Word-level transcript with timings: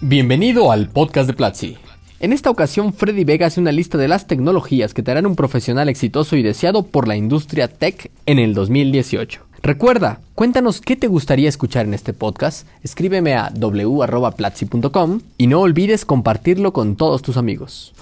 Bienvenido 0.00 0.72
al 0.72 0.88
podcast 0.88 1.26
de 1.26 1.34
Platzi. 1.34 1.76
En 2.20 2.32
esta 2.32 2.50
ocasión, 2.50 2.94
Freddy 2.94 3.24
Vega 3.24 3.46
hace 3.46 3.60
una 3.60 3.72
lista 3.72 3.98
de 3.98 4.08
las 4.08 4.26
tecnologías 4.26 4.94
que 4.94 5.02
te 5.02 5.10
harán 5.10 5.26
un 5.26 5.36
profesional 5.36 5.88
exitoso 5.88 6.36
y 6.36 6.42
deseado 6.42 6.84
por 6.84 7.06
la 7.06 7.16
industria 7.16 7.68
tech 7.68 8.10
en 8.24 8.38
el 8.38 8.54
2018. 8.54 9.42
Recuerda, 9.62 10.20
cuéntanos 10.34 10.80
qué 10.80 10.96
te 10.96 11.06
gustaría 11.06 11.50
escuchar 11.50 11.84
en 11.84 11.92
este 11.92 12.14
podcast, 12.14 12.66
escríbeme 12.82 13.34
a 13.34 13.50
w.platzi.com 13.50 15.20
y 15.36 15.46
no 15.48 15.60
olvides 15.60 16.06
compartirlo 16.06 16.72
con 16.72 16.96
todos 16.96 17.20
tus 17.20 17.36
amigos. 17.36 17.92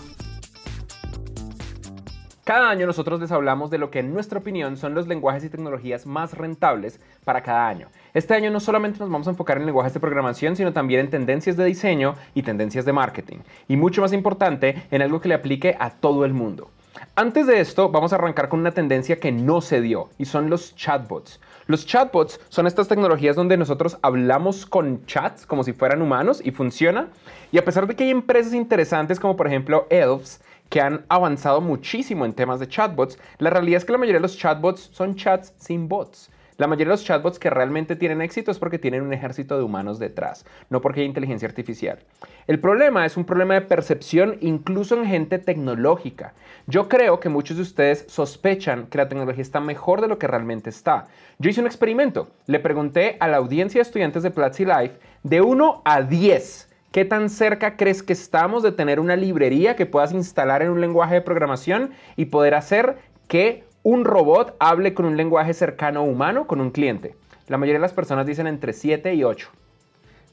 Cada 2.49 2.71
año 2.71 2.87
nosotros 2.87 3.21
les 3.21 3.31
hablamos 3.31 3.69
de 3.69 3.77
lo 3.77 3.91
que 3.91 3.99
en 3.99 4.15
nuestra 4.15 4.39
opinión 4.39 4.79
son 4.79 4.95
los 4.95 5.07
lenguajes 5.07 5.45
y 5.45 5.51
tecnologías 5.51 6.07
más 6.07 6.33
rentables 6.33 6.99
para 7.23 7.43
cada 7.43 7.69
año. 7.69 7.89
Este 8.15 8.33
año 8.33 8.51
no 8.51 8.59
solamente 8.59 9.01
nos 9.01 9.11
vamos 9.11 9.27
a 9.27 9.33
enfocar 9.33 9.59
en 9.59 9.67
lenguajes 9.67 9.93
de 9.93 10.01
programación, 10.01 10.57
sino 10.57 10.73
también 10.73 11.01
en 11.01 11.11
tendencias 11.11 11.59
de 11.59 11.67
diseño 11.67 12.15
y 12.35 12.45
tendencias 12.45 12.87
de 12.87 12.95
marketing. 12.95 13.41
Y 13.69 13.77
mucho 13.77 14.01
más 14.01 14.15
importante, 14.15 14.83
en 14.91 15.03
algo 15.03 15.21
que 15.21 15.29
le 15.29 15.35
aplique 15.35 15.77
a 15.79 15.91
todo 15.91 16.25
el 16.25 16.33
mundo. 16.33 16.71
Antes 17.17 17.47
de 17.47 17.61
esto, 17.61 17.91
vamos 17.91 18.15
a 18.15 18.17
arrancar 18.17 18.49
con 18.49 18.61
una 18.61 18.73
tendencia 18.73 19.21
que 19.21 19.31
no 19.31 19.61
se 19.61 19.83
dio, 19.83 20.09
y 20.17 20.25
son 20.25 20.49
los 20.49 20.75
chatbots. 20.75 21.41
Los 21.69 21.85
chatbots 21.85 22.41
son 22.49 22.67
estas 22.67 22.89
tecnologías 22.89 23.37
donde 23.37 23.59
nosotros 23.59 23.99
hablamos 24.01 24.65
con 24.65 25.05
chats 25.05 25.45
como 25.45 25.63
si 25.63 25.75
fueran 25.75 26.01
humanos 26.01 26.41
y 26.43 26.51
funciona. 26.51 27.09
Y 27.53 27.59
a 27.59 27.65
pesar 27.67 27.87
de 27.87 27.95
que 27.95 28.05
hay 28.05 28.11
empresas 28.11 28.55
interesantes 28.55 29.21
como 29.21 29.37
por 29.37 29.47
ejemplo 29.47 29.87
Elves, 29.91 30.41
que 30.71 30.81
han 30.81 31.05
avanzado 31.11 31.61
muchísimo 31.61 32.25
en 32.25 32.33
temas 32.33 32.59
de 32.59 32.69
chatbots, 32.69 33.19
la 33.37 33.51
realidad 33.51 33.77
es 33.77 33.85
que 33.85 33.93
la 33.93 33.99
mayoría 33.99 34.19
de 34.19 34.23
los 34.23 34.39
chatbots 34.39 34.89
son 34.95 35.15
chats 35.15 35.53
sin 35.59 35.89
bots. 35.89 36.31
La 36.59 36.67
mayoría 36.67 36.87
de 36.87 36.95
los 36.95 37.05
chatbots 37.05 37.39
que 37.39 37.51
realmente 37.51 37.95
tienen 37.95 38.21
éxito 38.21 38.51
es 38.51 38.59
porque 38.59 38.81
tienen 38.81 39.03
un 39.03 39.13
ejército 39.13 39.57
de 39.57 39.63
humanos 39.63 40.01
detrás, 40.01 40.45
no 40.71 40.81
porque 40.81 41.03
hay 41.03 41.07
inteligencia 41.07 41.47
artificial. 41.47 42.01
El 42.49 42.59
problema 42.59 43.07
es 43.07 43.17
un 43.17 43.25
problema 43.25 43.55
de 43.55 43.61
percepción 43.61 44.39
incluso 44.41 44.97
en 44.97 45.07
gente 45.07 45.39
tecnológica. 45.39 46.35
Yo 46.67 46.89
creo 46.89 47.21
que 47.21 47.29
muchos 47.29 47.59
de 47.59 47.63
ustedes 47.63 48.07
sospechan 48.09 48.89
que 48.89 48.99
la 48.99 49.09
tecnología 49.09 49.43
está 49.43 49.61
mejor 49.61 50.01
de 50.01 50.09
lo 50.09 50.19
que 50.19 50.27
realmente 50.27 50.69
está. 50.69 51.07
Yo 51.39 51.49
hice 51.49 51.61
un 51.61 51.69
experimento. 51.69 52.29
Le 52.47 52.59
pregunté 52.59 53.17
a 53.21 53.29
la 53.29 53.37
audiencia 53.37 53.79
de 53.79 53.83
estudiantes 53.83 54.25
de 54.25 54.33
Platzi 54.33 54.65
Life 54.65 54.99
de 55.23 55.41
1 55.41 55.83
a 55.85 56.03
10 56.03 56.69
¿Qué 56.91 57.05
tan 57.05 57.31
cerca 57.31 57.77
crees 57.77 58.03
que 58.03 58.15
estamos 58.15 58.65
de 58.65 58.73
tener 58.73 58.99
una 58.99 59.15
librería 59.15 59.77
que 59.77 59.87
puedas 59.87 60.13
instalar 60.13 60.63
en 60.63 60.71
un 60.71 60.81
lenguaje 60.81 61.15
de 61.15 61.21
programación 61.21 61.91
y 62.17 62.25
poder 62.25 62.55
hacer 62.55 62.97
que 63.29 63.68
un 63.91 64.05
robot 64.05 64.55
hable 64.61 64.93
con 64.93 65.07
un 65.07 65.17
lenguaje 65.17 65.55
cercano 65.55 66.03
humano 66.03 66.47
con 66.47 66.61
un 66.61 66.73
cliente? 66.73 67.17
La 67.47 67.57
mayoría 67.57 67.79
de 67.79 67.87
las 67.87 67.95
personas 67.95 68.27
dicen 68.27 68.47
entre 68.47 68.75
7 68.75 69.15
y 69.15 69.25
8, 69.25 69.49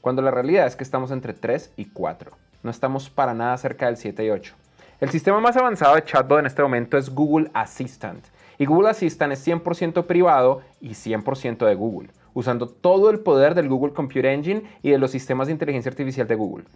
cuando 0.02 0.20
la 0.20 0.30
realidad 0.30 0.66
es 0.66 0.76
que 0.76 0.84
estamos 0.84 1.10
entre 1.10 1.32
3 1.32 1.72
y 1.78 1.86
4. 1.86 2.32
No 2.62 2.70
estamos 2.70 3.08
para 3.08 3.32
nada 3.32 3.56
cerca 3.56 3.86
del 3.86 3.96
7 3.96 4.26
y 4.26 4.28
8. 4.28 4.54
El 5.00 5.08
sistema 5.08 5.40
más 5.40 5.56
avanzado 5.56 5.94
de 5.94 6.04
chatbot 6.04 6.40
en 6.40 6.44
este 6.44 6.60
momento 6.60 6.98
es 6.98 7.08
Google 7.08 7.50
Assistant. 7.54 8.22
Y 8.58 8.66
Google 8.66 8.90
Assistant 8.90 9.32
es 9.32 9.46
100% 9.48 10.04
privado 10.04 10.60
y 10.82 10.90
100% 10.90 11.64
de 11.64 11.74
Google 11.76 12.10
usando 12.34 12.68
todo 12.68 13.08
el 13.08 13.20
poder 13.20 13.54
del 13.54 13.70
Google 13.70 13.94
Computer 13.94 14.26
Engine 14.26 14.64
y 14.82 14.90
de 14.90 14.98
los 14.98 15.12
sistemas 15.12 15.46
de 15.46 15.54
inteligencia 15.54 15.88
artificial 15.88 16.28
de 16.28 16.34
Google. 16.34 16.66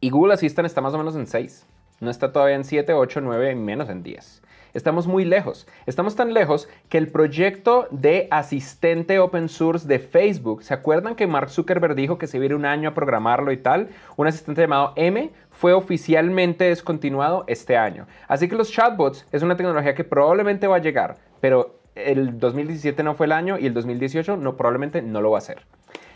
Y 0.00 0.08
Google 0.08 0.32
Assistant 0.32 0.64
está 0.64 0.80
más 0.80 0.94
o 0.94 0.98
menos 0.98 1.16
en 1.16 1.26
6. 1.26 1.66
No 2.00 2.10
está 2.10 2.32
todavía 2.32 2.56
en 2.56 2.64
7, 2.64 2.94
8, 2.94 3.20
9 3.20 3.52
y 3.52 3.54
menos 3.54 3.90
en 3.90 4.02
10. 4.02 4.42
Estamos 4.74 5.06
muy 5.06 5.24
lejos. 5.24 5.68
Estamos 5.86 6.16
tan 6.16 6.34
lejos 6.34 6.68
que 6.88 6.98
el 6.98 7.06
proyecto 7.06 7.86
de 7.92 8.26
asistente 8.32 9.20
open 9.20 9.48
source 9.48 9.86
de 9.86 10.00
Facebook, 10.00 10.64
¿se 10.64 10.74
acuerdan 10.74 11.14
que 11.14 11.28
Mark 11.28 11.48
Zuckerberg 11.48 11.94
dijo 11.94 12.18
que 12.18 12.26
se 12.26 12.40
viera 12.40 12.56
un 12.56 12.66
año 12.66 12.88
a 12.88 12.94
programarlo 12.94 13.52
y 13.52 13.56
tal? 13.56 13.90
Un 14.16 14.26
asistente 14.26 14.62
llamado 14.62 14.92
M 14.96 15.30
fue 15.52 15.74
oficialmente 15.74 16.64
descontinuado 16.64 17.44
este 17.46 17.76
año. 17.76 18.08
Así 18.26 18.48
que 18.48 18.56
los 18.56 18.72
chatbots 18.72 19.28
es 19.30 19.44
una 19.44 19.56
tecnología 19.56 19.94
que 19.94 20.02
probablemente 20.02 20.66
va 20.66 20.76
a 20.76 20.80
llegar, 20.80 21.18
pero 21.40 21.78
el 21.94 22.40
2017 22.40 23.00
no 23.04 23.14
fue 23.14 23.26
el 23.26 23.32
año 23.32 23.56
y 23.60 23.66
el 23.66 23.74
2018 23.74 24.36
no, 24.38 24.56
probablemente 24.56 25.02
no 25.02 25.20
lo 25.20 25.30
va 25.30 25.38
a 25.38 25.42
ser. 25.42 25.62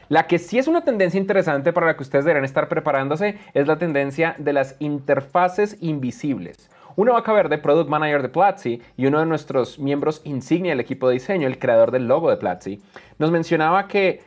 La 0.08 0.26
que 0.26 0.40
sí 0.40 0.58
es 0.58 0.66
una 0.66 0.82
tendencia 0.82 1.20
interesante 1.20 1.72
para 1.72 1.86
la 1.86 1.96
que 1.96 2.02
ustedes 2.02 2.24
deberán 2.24 2.44
estar 2.44 2.68
preparándose 2.68 3.38
es 3.54 3.68
la 3.68 3.78
tendencia 3.78 4.34
de 4.38 4.52
las 4.52 4.74
interfaces 4.80 5.76
invisibles. 5.80 6.68
Una 6.98 7.12
vaca 7.12 7.32
verde, 7.32 7.58
Product 7.58 7.88
Manager 7.88 8.22
de 8.22 8.28
Platzi 8.28 8.82
y 8.96 9.06
uno 9.06 9.20
de 9.20 9.26
nuestros 9.26 9.78
miembros 9.78 10.20
insignia 10.24 10.72
del 10.72 10.80
equipo 10.80 11.06
de 11.06 11.14
diseño, 11.14 11.46
el 11.46 11.60
creador 11.60 11.92
del 11.92 12.08
logo 12.08 12.28
de 12.28 12.36
Platzi, 12.36 12.82
nos 13.20 13.30
mencionaba 13.30 13.86
que 13.86 14.20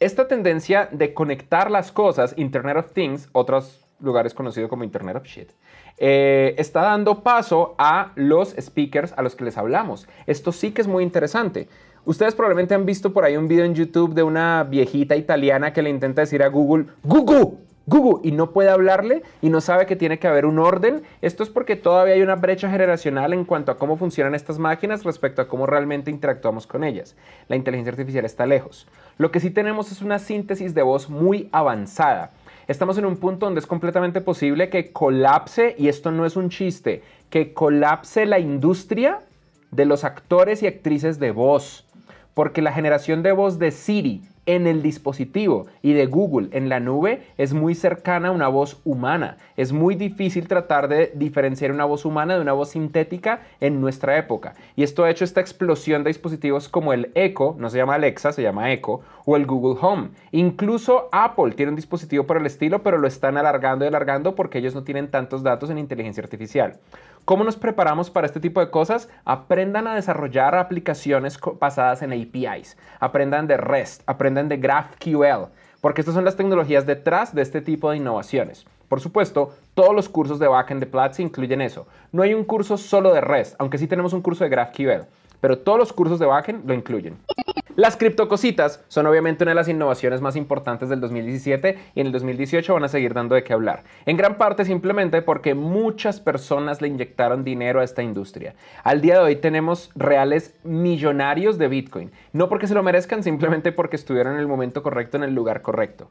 esta 0.00 0.26
tendencia 0.26 0.88
de 0.90 1.14
conectar 1.14 1.70
las 1.70 1.92
cosas, 1.92 2.34
Internet 2.36 2.76
of 2.76 2.92
Things, 2.92 3.28
otros 3.30 3.84
lugares 4.00 4.34
conocidos 4.34 4.68
como 4.68 4.82
Internet 4.82 5.14
of 5.14 5.26
Shit, 5.26 5.52
eh, 5.96 6.56
está 6.58 6.82
dando 6.82 7.22
paso 7.22 7.76
a 7.78 8.10
los 8.16 8.52
speakers 8.60 9.14
a 9.16 9.22
los 9.22 9.36
que 9.36 9.44
les 9.44 9.56
hablamos. 9.56 10.08
Esto 10.26 10.50
sí 10.50 10.72
que 10.72 10.80
es 10.80 10.88
muy 10.88 11.04
interesante. 11.04 11.68
Ustedes 12.04 12.34
probablemente 12.34 12.74
han 12.74 12.84
visto 12.84 13.12
por 13.12 13.24
ahí 13.24 13.36
un 13.36 13.46
video 13.46 13.64
en 13.64 13.76
YouTube 13.76 14.14
de 14.14 14.24
una 14.24 14.64
viejita 14.64 15.14
italiana 15.14 15.72
que 15.72 15.82
le 15.82 15.90
intenta 15.90 16.22
decir 16.22 16.42
a 16.42 16.48
Google, 16.48 16.86
Google, 17.04 17.58
Google, 17.88 18.28
y 18.28 18.32
no 18.32 18.50
puede 18.50 18.68
hablarle 18.68 19.22
y 19.40 19.48
no 19.48 19.60
sabe 19.60 19.86
que 19.86 19.96
tiene 19.96 20.18
que 20.18 20.28
haber 20.28 20.46
un 20.46 20.58
orden. 20.58 21.02
Esto 21.22 21.42
es 21.42 21.48
porque 21.48 21.74
todavía 21.74 22.14
hay 22.14 22.22
una 22.22 22.36
brecha 22.36 22.70
generacional 22.70 23.32
en 23.32 23.44
cuanto 23.44 23.72
a 23.72 23.78
cómo 23.78 23.96
funcionan 23.96 24.34
estas 24.34 24.58
máquinas 24.58 25.04
respecto 25.04 25.40
a 25.40 25.48
cómo 25.48 25.66
realmente 25.66 26.10
interactuamos 26.10 26.66
con 26.66 26.84
ellas. 26.84 27.16
La 27.48 27.56
inteligencia 27.56 27.92
artificial 27.92 28.24
está 28.24 28.46
lejos. 28.46 28.86
Lo 29.16 29.30
que 29.30 29.40
sí 29.40 29.50
tenemos 29.50 29.90
es 29.90 30.02
una 30.02 30.18
síntesis 30.18 30.74
de 30.74 30.82
voz 30.82 31.08
muy 31.08 31.48
avanzada 31.50 32.30
estamos 32.68 32.98
en 32.98 33.06
un 33.06 33.16
punto 33.16 33.46
donde 33.46 33.60
es 33.60 33.66
completamente 33.66 34.20
posible 34.20 34.68
que 34.68 34.92
colapse, 34.92 35.74
y 35.78 35.88
esto 35.88 36.12
no 36.12 36.24
es 36.26 36.36
un 36.36 36.50
chiste, 36.50 37.02
que 37.30 37.52
colapse 37.54 38.26
la 38.26 38.38
industria 38.38 39.20
de 39.70 39.86
los 39.86 40.04
actores 40.04 40.62
y 40.62 40.66
actrices 40.66 41.18
de 41.18 41.30
voz. 41.30 41.86
Porque 42.34 42.62
la 42.62 42.72
generación 42.72 43.22
de 43.22 43.32
voz 43.32 43.58
de 43.58 43.72
Siri 43.72 44.22
en 44.48 44.66
el 44.66 44.82
dispositivo 44.82 45.66
y 45.82 45.92
de 45.92 46.06
Google 46.06 46.48
en 46.52 46.70
la 46.70 46.80
nube 46.80 47.22
es 47.36 47.52
muy 47.52 47.74
cercana 47.74 48.28
a 48.28 48.32
una 48.32 48.48
voz 48.48 48.80
humana. 48.84 49.36
Es 49.58 49.72
muy 49.72 49.94
difícil 49.94 50.48
tratar 50.48 50.88
de 50.88 51.12
diferenciar 51.14 51.70
una 51.70 51.84
voz 51.84 52.06
humana 52.06 52.34
de 52.34 52.40
una 52.40 52.54
voz 52.54 52.70
sintética 52.70 53.42
en 53.60 53.82
nuestra 53.82 54.16
época. 54.16 54.54
Y 54.74 54.84
esto 54.84 55.04
ha 55.04 55.10
hecho 55.10 55.24
esta 55.24 55.42
explosión 55.42 56.02
de 56.02 56.08
dispositivos 56.08 56.70
como 56.70 56.94
el 56.94 57.12
Echo, 57.14 57.56
no 57.58 57.68
se 57.68 57.76
llama 57.76 57.96
Alexa, 57.96 58.32
se 58.32 58.42
llama 58.42 58.72
Echo, 58.72 59.02
o 59.28 59.36
el 59.36 59.44
Google 59.44 59.78
Home. 59.82 60.08
Incluso 60.32 61.10
Apple 61.12 61.52
tiene 61.52 61.68
un 61.68 61.76
dispositivo 61.76 62.24
por 62.24 62.38
el 62.38 62.46
estilo, 62.46 62.82
pero 62.82 62.96
lo 62.96 63.06
están 63.06 63.36
alargando 63.36 63.84
y 63.84 63.88
alargando 63.88 64.34
porque 64.34 64.56
ellos 64.56 64.74
no 64.74 64.84
tienen 64.84 65.10
tantos 65.10 65.42
datos 65.42 65.68
en 65.68 65.76
inteligencia 65.76 66.22
artificial. 66.22 66.78
¿Cómo 67.26 67.44
nos 67.44 67.58
preparamos 67.58 68.08
para 68.10 68.26
este 68.26 68.40
tipo 68.40 68.58
de 68.60 68.70
cosas? 68.70 69.10
Aprendan 69.26 69.86
a 69.86 69.94
desarrollar 69.94 70.54
aplicaciones 70.54 71.38
basadas 71.60 72.00
en 72.00 72.14
APIs. 72.14 72.78
Aprendan 73.00 73.46
de 73.46 73.58
REST, 73.58 74.02
aprendan 74.06 74.48
de 74.48 74.56
GraphQL, 74.56 75.52
porque 75.82 76.00
estas 76.00 76.14
son 76.14 76.24
las 76.24 76.36
tecnologías 76.36 76.86
detrás 76.86 77.34
de 77.34 77.42
este 77.42 77.60
tipo 77.60 77.90
de 77.90 77.98
innovaciones. 77.98 78.64
Por 78.88 79.02
supuesto, 79.02 79.54
todos 79.74 79.94
los 79.94 80.08
cursos 80.08 80.38
de 80.38 80.48
backend 80.48 80.80
de 80.80 80.86
Platzi 80.86 81.22
incluyen 81.22 81.60
eso. 81.60 81.86
No 82.12 82.22
hay 82.22 82.32
un 82.32 82.44
curso 82.44 82.78
solo 82.78 83.12
de 83.12 83.20
REST, 83.20 83.56
aunque 83.58 83.76
sí 83.76 83.88
tenemos 83.88 84.14
un 84.14 84.22
curso 84.22 84.44
de 84.44 84.48
GraphQL, 84.48 85.04
pero 85.42 85.58
todos 85.58 85.78
los 85.78 85.92
cursos 85.92 86.18
de 86.18 86.24
backend 86.24 86.66
lo 86.66 86.72
incluyen. 86.72 87.18
Las 87.78 87.96
criptocositas 87.96 88.84
son 88.88 89.06
obviamente 89.06 89.44
una 89.44 89.52
de 89.52 89.54
las 89.54 89.68
innovaciones 89.68 90.20
más 90.20 90.34
importantes 90.34 90.88
del 90.88 91.00
2017 91.00 91.78
y 91.94 92.00
en 92.00 92.06
el 92.08 92.12
2018 92.12 92.74
van 92.74 92.82
a 92.82 92.88
seguir 92.88 93.14
dando 93.14 93.36
de 93.36 93.44
qué 93.44 93.52
hablar. 93.52 93.84
En 94.04 94.16
gran 94.16 94.36
parte 94.36 94.64
simplemente 94.64 95.22
porque 95.22 95.54
muchas 95.54 96.18
personas 96.18 96.82
le 96.82 96.88
inyectaron 96.88 97.44
dinero 97.44 97.78
a 97.78 97.84
esta 97.84 98.02
industria. 98.02 98.56
Al 98.82 99.00
día 99.00 99.14
de 99.14 99.20
hoy 99.20 99.36
tenemos 99.36 99.92
reales 99.94 100.56
millonarios 100.64 101.56
de 101.56 101.68
Bitcoin. 101.68 102.10
No 102.32 102.48
porque 102.48 102.66
se 102.66 102.74
lo 102.74 102.82
merezcan, 102.82 103.22
simplemente 103.22 103.70
porque 103.70 103.94
estuvieron 103.94 104.34
en 104.34 104.40
el 104.40 104.48
momento 104.48 104.82
correcto, 104.82 105.16
en 105.16 105.22
el 105.22 105.36
lugar 105.36 105.62
correcto. 105.62 106.08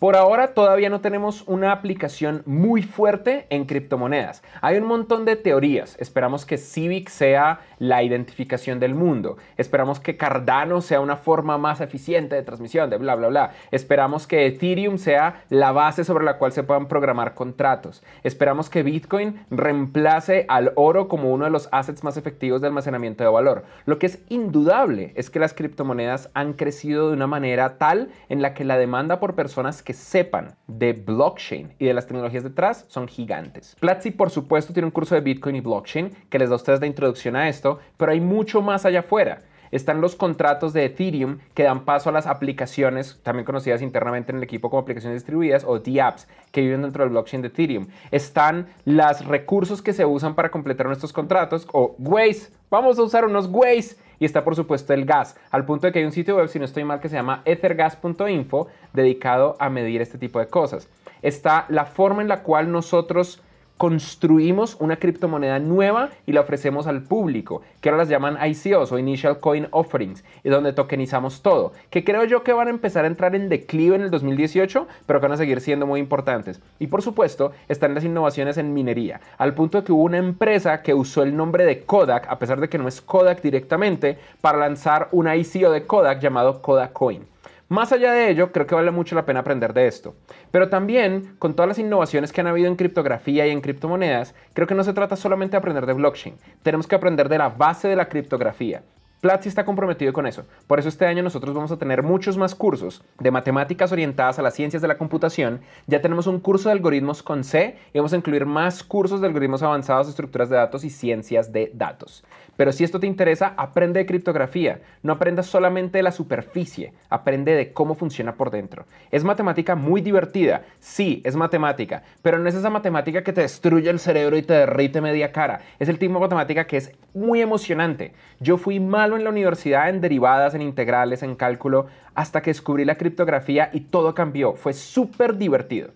Por 0.00 0.16
ahora 0.16 0.54
todavía 0.54 0.88
no 0.88 1.02
tenemos 1.02 1.44
una 1.46 1.72
aplicación 1.72 2.42
muy 2.46 2.80
fuerte 2.80 3.46
en 3.50 3.66
criptomonedas. 3.66 4.42
Hay 4.62 4.78
un 4.78 4.86
montón 4.86 5.26
de 5.26 5.36
teorías. 5.36 5.94
Esperamos 6.00 6.46
que 6.46 6.56
Civic 6.56 7.10
sea 7.10 7.60
la 7.78 8.02
identificación 8.02 8.80
del 8.80 8.94
mundo. 8.94 9.36
Esperamos 9.58 10.00
que 10.00 10.16
Cardano 10.16 10.80
sea 10.80 11.00
una 11.00 11.18
forma 11.18 11.58
más 11.58 11.82
eficiente 11.82 12.34
de 12.34 12.42
transmisión, 12.42 12.88
de 12.88 12.96
bla, 12.96 13.14
bla, 13.14 13.28
bla. 13.28 13.50
Esperamos 13.72 14.26
que 14.26 14.46
Ethereum 14.46 14.96
sea 14.96 15.44
la 15.50 15.70
base 15.72 16.02
sobre 16.02 16.24
la 16.24 16.38
cual 16.38 16.52
se 16.52 16.62
puedan 16.62 16.88
programar 16.88 17.34
contratos. 17.34 18.02
Esperamos 18.22 18.70
que 18.70 18.82
Bitcoin 18.82 19.44
reemplace 19.50 20.46
al 20.48 20.72
oro 20.76 21.08
como 21.08 21.30
uno 21.30 21.44
de 21.44 21.50
los 21.50 21.68
assets 21.72 22.04
más 22.04 22.16
efectivos 22.16 22.62
de 22.62 22.68
almacenamiento 22.68 23.22
de 23.22 23.28
valor. 23.28 23.64
Lo 23.84 23.98
que 23.98 24.06
es 24.06 24.20
indudable 24.30 25.12
es 25.14 25.28
que 25.28 25.40
las 25.40 25.52
criptomonedas 25.52 26.30
han 26.32 26.54
crecido 26.54 27.08
de 27.08 27.16
una 27.16 27.26
manera 27.26 27.76
tal 27.76 28.08
en 28.30 28.40
la 28.40 28.54
que 28.54 28.64
la 28.64 28.78
demanda 28.78 29.20
por 29.20 29.34
personas 29.34 29.82
sepan 29.92 30.56
de 30.66 30.92
blockchain 30.92 31.74
y 31.78 31.86
de 31.86 31.94
las 31.94 32.06
tecnologías 32.06 32.44
detrás 32.44 32.84
son 32.88 33.08
gigantes. 33.08 33.76
Platzi, 33.80 34.10
por 34.10 34.30
supuesto, 34.30 34.72
tiene 34.72 34.86
un 34.86 34.92
curso 34.92 35.14
de 35.14 35.20
Bitcoin 35.20 35.56
y 35.56 35.60
blockchain 35.60 36.10
que 36.28 36.38
les 36.38 36.48
da 36.48 36.54
a 36.54 36.56
ustedes 36.56 36.80
la 36.80 36.86
introducción 36.86 37.36
a 37.36 37.48
esto, 37.48 37.78
pero 37.96 38.12
hay 38.12 38.20
mucho 38.20 38.62
más 38.62 38.84
allá 38.84 39.00
afuera. 39.00 39.42
están 39.70 40.00
los 40.00 40.16
contratos 40.16 40.72
de 40.72 40.84
Ethereum 40.84 41.38
que 41.54 41.62
dan 41.62 41.84
paso 41.84 42.08
a 42.08 42.12
las 42.12 42.26
aplicaciones, 42.26 43.20
también 43.22 43.44
conocidas 43.44 43.82
internamente 43.82 44.32
en 44.32 44.38
el 44.38 44.42
equipo 44.42 44.70
como 44.70 44.82
aplicaciones 44.82 45.20
distribuidas 45.20 45.64
o 45.66 45.78
DApps, 45.78 46.28
que 46.50 46.62
viven 46.62 46.82
dentro 46.82 47.04
del 47.04 47.10
blockchain 47.10 47.42
de 47.42 47.48
Ethereum. 47.48 47.86
Están 48.10 48.66
los 48.84 49.24
recursos 49.26 49.82
que 49.82 49.92
se 49.92 50.04
usan 50.04 50.34
para 50.34 50.50
completar 50.50 50.86
nuestros 50.86 51.12
contratos 51.12 51.66
o 51.72 51.94
Waze. 51.98 52.50
Vamos 52.70 52.98
a 52.98 53.02
usar 53.02 53.24
unos 53.24 53.46
Waze. 53.46 53.96
Y 54.20 54.24
está 54.24 54.44
por 54.44 54.54
supuesto 54.54 54.94
el 54.94 55.04
gas, 55.04 55.36
al 55.50 55.64
punto 55.64 55.88
de 55.88 55.92
que 55.92 55.98
hay 55.98 56.04
un 56.04 56.12
sitio 56.12 56.36
web, 56.36 56.46
si 56.46 56.60
no 56.60 56.66
estoy 56.66 56.84
mal, 56.84 57.00
que 57.00 57.08
se 57.08 57.16
llama 57.16 57.42
ethergas.info, 57.44 58.68
dedicado 58.92 59.56
a 59.58 59.68
medir 59.70 60.00
este 60.00 60.18
tipo 60.18 60.38
de 60.38 60.46
cosas. 60.46 60.88
Está 61.22 61.64
la 61.68 61.86
forma 61.86 62.22
en 62.22 62.28
la 62.28 62.42
cual 62.44 62.70
nosotros 62.70 63.42
construimos 63.80 64.76
una 64.78 64.96
criptomoneda 64.96 65.58
nueva 65.58 66.10
y 66.26 66.32
la 66.32 66.42
ofrecemos 66.42 66.86
al 66.86 67.02
público, 67.02 67.62
que 67.80 67.88
ahora 67.88 68.02
las 68.02 68.10
llaman 68.10 68.36
ICOs 68.46 68.92
o 68.92 68.98
Initial 68.98 69.40
Coin 69.40 69.68
Offerings, 69.70 70.22
y 70.44 70.50
donde 70.50 70.74
tokenizamos 70.74 71.40
todo, 71.40 71.72
que 71.88 72.04
creo 72.04 72.24
yo 72.24 72.42
que 72.42 72.52
van 72.52 72.66
a 72.66 72.72
empezar 72.72 73.04
a 73.04 73.08
entrar 73.08 73.34
en 73.34 73.48
declive 73.48 73.96
en 73.96 74.02
el 74.02 74.10
2018, 74.10 74.86
pero 75.06 75.18
que 75.18 75.26
van 75.26 75.32
a 75.32 75.38
seguir 75.38 75.62
siendo 75.62 75.86
muy 75.86 75.98
importantes. 75.98 76.60
Y 76.78 76.88
por 76.88 77.00
supuesto, 77.00 77.52
están 77.70 77.94
las 77.94 78.04
innovaciones 78.04 78.58
en 78.58 78.74
minería, 78.74 79.22
al 79.38 79.54
punto 79.54 79.78
de 79.78 79.84
que 79.84 79.92
hubo 79.92 80.02
una 80.02 80.18
empresa 80.18 80.82
que 80.82 80.92
usó 80.92 81.22
el 81.22 81.34
nombre 81.34 81.64
de 81.64 81.84
Kodak, 81.84 82.26
a 82.28 82.38
pesar 82.38 82.60
de 82.60 82.68
que 82.68 82.76
no 82.76 82.86
es 82.86 83.00
Kodak 83.00 83.40
directamente, 83.40 84.18
para 84.42 84.58
lanzar 84.58 85.08
una 85.10 85.36
ICO 85.36 85.70
de 85.70 85.86
Kodak 85.86 86.20
llamado 86.20 86.60
Kodak 86.60 86.92
Coin. 86.92 87.24
Más 87.70 87.92
allá 87.92 88.10
de 88.10 88.28
ello, 88.28 88.50
creo 88.50 88.66
que 88.66 88.74
vale 88.74 88.90
mucho 88.90 89.14
la 89.14 89.24
pena 89.24 89.38
aprender 89.38 89.72
de 89.72 89.86
esto. 89.86 90.16
Pero 90.50 90.68
también, 90.68 91.36
con 91.38 91.54
todas 91.54 91.68
las 91.68 91.78
innovaciones 91.78 92.32
que 92.32 92.40
han 92.40 92.48
habido 92.48 92.66
en 92.66 92.74
criptografía 92.74 93.46
y 93.46 93.50
en 93.50 93.60
criptomonedas, 93.60 94.34
creo 94.54 94.66
que 94.66 94.74
no 94.74 94.82
se 94.82 94.92
trata 94.92 95.14
solamente 95.14 95.52
de 95.52 95.58
aprender 95.58 95.86
de 95.86 95.92
blockchain. 95.92 96.34
Tenemos 96.64 96.88
que 96.88 96.96
aprender 96.96 97.28
de 97.28 97.38
la 97.38 97.50
base 97.50 97.86
de 97.86 97.94
la 97.94 98.08
criptografía. 98.08 98.82
Platzi 99.20 99.50
está 99.50 99.66
comprometido 99.66 100.14
con 100.14 100.26
eso. 100.26 100.46
Por 100.66 100.78
eso 100.78 100.88
este 100.88 101.04
año 101.04 101.22
nosotros 101.22 101.54
vamos 101.54 101.70
a 101.70 101.76
tener 101.76 102.02
muchos 102.02 102.38
más 102.38 102.54
cursos 102.54 103.04
de 103.18 103.30
matemáticas 103.30 103.92
orientadas 103.92 104.38
a 104.38 104.42
las 104.42 104.54
ciencias 104.54 104.80
de 104.80 104.88
la 104.88 104.96
computación. 104.96 105.60
Ya 105.86 106.00
tenemos 106.00 106.26
un 106.26 106.40
curso 106.40 106.70
de 106.70 106.72
algoritmos 106.72 107.22
con 107.22 107.44
C 107.44 107.76
y 107.92 107.98
vamos 107.98 108.14
a 108.14 108.16
incluir 108.16 108.46
más 108.46 108.82
cursos 108.82 109.20
de 109.20 109.26
algoritmos 109.26 109.62
avanzados, 109.62 110.08
estructuras 110.08 110.48
de 110.48 110.56
datos 110.56 110.84
y 110.84 110.90
ciencias 110.90 111.52
de 111.52 111.70
datos. 111.74 112.24
Pero 112.56 112.72
si 112.72 112.84
esto 112.84 113.00
te 113.00 113.06
interesa, 113.06 113.54
aprende 113.56 114.00
de 114.00 114.06
criptografía. 114.06 114.80
No 115.02 115.14
aprendas 115.14 115.46
solamente 115.46 115.98
de 115.98 116.02
la 116.02 116.12
superficie, 116.12 116.92
aprende 117.08 117.54
de 117.54 117.72
cómo 117.72 117.94
funciona 117.94 118.34
por 118.34 118.50
dentro. 118.50 118.86
Es 119.10 119.24
matemática 119.24 119.76
muy 119.76 120.00
divertida, 120.00 120.64
sí, 120.78 121.20
es 121.24 121.36
matemática, 121.36 122.02
pero 122.22 122.38
no 122.38 122.48
es 122.48 122.54
esa 122.54 122.70
matemática 122.70 123.22
que 123.22 123.32
te 123.32 123.42
destruye 123.42 123.88
el 123.90 123.98
cerebro 123.98 124.36
y 124.36 124.42
te 124.42 124.54
derrite 124.54 125.00
media 125.00 125.32
cara. 125.32 125.60
Es 125.78 125.88
el 125.90 125.98
tipo 125.98 126.14
de 126.14 126.20
matemática 126.20 126.66
que 126.66 126.78
es 126.78 126.92
muy 127.14 127.40
emocionante. 127.40 128.12
Yo 128.40 128.56
fui 128.56 128.80
mal 128.80 129.09
en 129.16 129.24
la 129.24 129.30
universidad 129.30 129.88
en 129.88 130.00
derivadas, 130.00 130.54
en 130.54 130.62
integrales, 130.62 131.22
en 131.22 131.36
cálculo, 131.36 131.86
hasta 132.14 132.42
que 132.42 132.50
descubrí 132.50 132.84
la 132.84 132.96
criptografía 132.96 133.70
y 133.72 133.80
todo 133.80 134.14
cambió. 134.14 134.54
Fue 134.54 134.72
súper 134.72 135.36
divertido. 135.36 135.90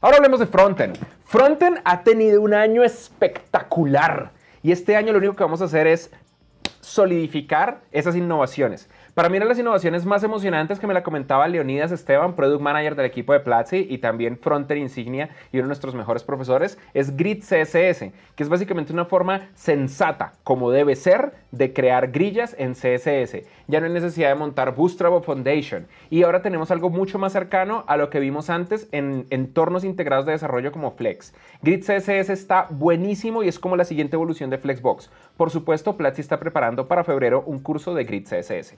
Ahora 0.00 0.16
hablemos 0.18 0.40
de 0.40 0.46
Frontend. 0.46 0.96
Frontend 1.24 1.80
ha 1.84 2.02
tenido 2.02 2.40
un 2.40 2.54
año 2.54 2.84
espectacular. 2.84 4.30
Y 4.62 4.72
este 4.72 4.96
año 4.96 5.12
lo 5.12 5.18
único 5.18 5.34
que 5.34 5.44
vamos 5.44 5.60
a 5.60 5.64
hacer 5.64 5.86
es 5.86 6.10
solidificar 6.80 7.80
esas 7.92 8.16
innovaciones. 8.16 8.88
Para 9.18 9.30
mí 9.30 9.36
eran 9.36 9.48
las 9.48 9.58
innovaciones 9.58 10.06
más 10.06 10.22
emocionantes 10.22 10.78
que 10.78 10.86
me 10.86 10.94
la 10.94 11.02
comentaba 11.02 11.48
Leonidas 11.48 11.90
Esteban, 11.90 12.36
Product 12.36 12.62
Manager 12.62 12.94
del 12.94 13.06
equipo 13.06 13.32
de 13.32 13.40
Platzi 13.40 13.84
y 13.90 13.98
también 13.98 14.38
Fronter 14.38 14.76
Insignia 14.76 15.30
y 15.50 15.56
uno 15.56 15.64
de 15.64 15.70
nuestros 15.70 15.96
mejores 15.96 16.22
profesores, 16.22 16.78
es 16.94 17.16
Grid 17.16 17.42
CSS, 17.42 18.12
que 18.36 18.42
es 18.44 18.48
básicamente 18.48 18.92
una 18.92 19.06
forma 19.06 19.48
sensata, 19.54 20.34
como 20.44 20.70
debe 20.70 20.94
ser, 20.94 21.32
de 21.50 21.72
crear 21.72 22.12
grillas 22.12 22.54
en 22.60 22.74
CSS. 22.74 23.42
Ya 23.66 23.80
no 23.80 23.86
hay 23.86 23.92
necesidad 23.92 24.28
de 24.28 24.36
montar 24.36 24.76
Bootstrap 24.76 25.12
o 25.12 25.20
Foundation. 25.20 25.88
Y 26.10 26.22
ahora 26.22 26.40
tenemos 26.40 26.70
algo 26.70 26.88
mucho 26.88 27.18
más 27.18 27.32
cercano 27.32 27.82
a 27.88 27.96
lo 27.96 28.10
que 28.10 28.20
vimos 28.20 28.50
antes 28.50 28.86
en 28.92 29.26
entornos 29.30 29.82
integrados 29.82 30.26
de 30.26 30.32
desarrollo 30.32 30.70
como 30.70 30.92
Flex. 30.92 31.34
Grid 31.62 31.82
CSS 31.82 32.30
está 32.30 32.68
buenísimo 32.70 33.42
y 33.42 33.48
es 33.48 33.58
como 33.58 33.74
la 33.74 33.84
siguiente 33.84 34.14
evolución 34.14 34.48
de 34.48 34.58
Flexbox. 34.58 35.10
Por 35.36 35.50
supuesto, 35.50 35.96
Platzi 35.96 36.20
está 36.20 36.38
preparando 36.38 36.86
para 36.86 37.02
febrero 37.02 37.42
un 37.46 37.58
curso 37.58 37.94
de 37.94 38.04
Grid 38.04 38.28
CSS. 38.28 38.76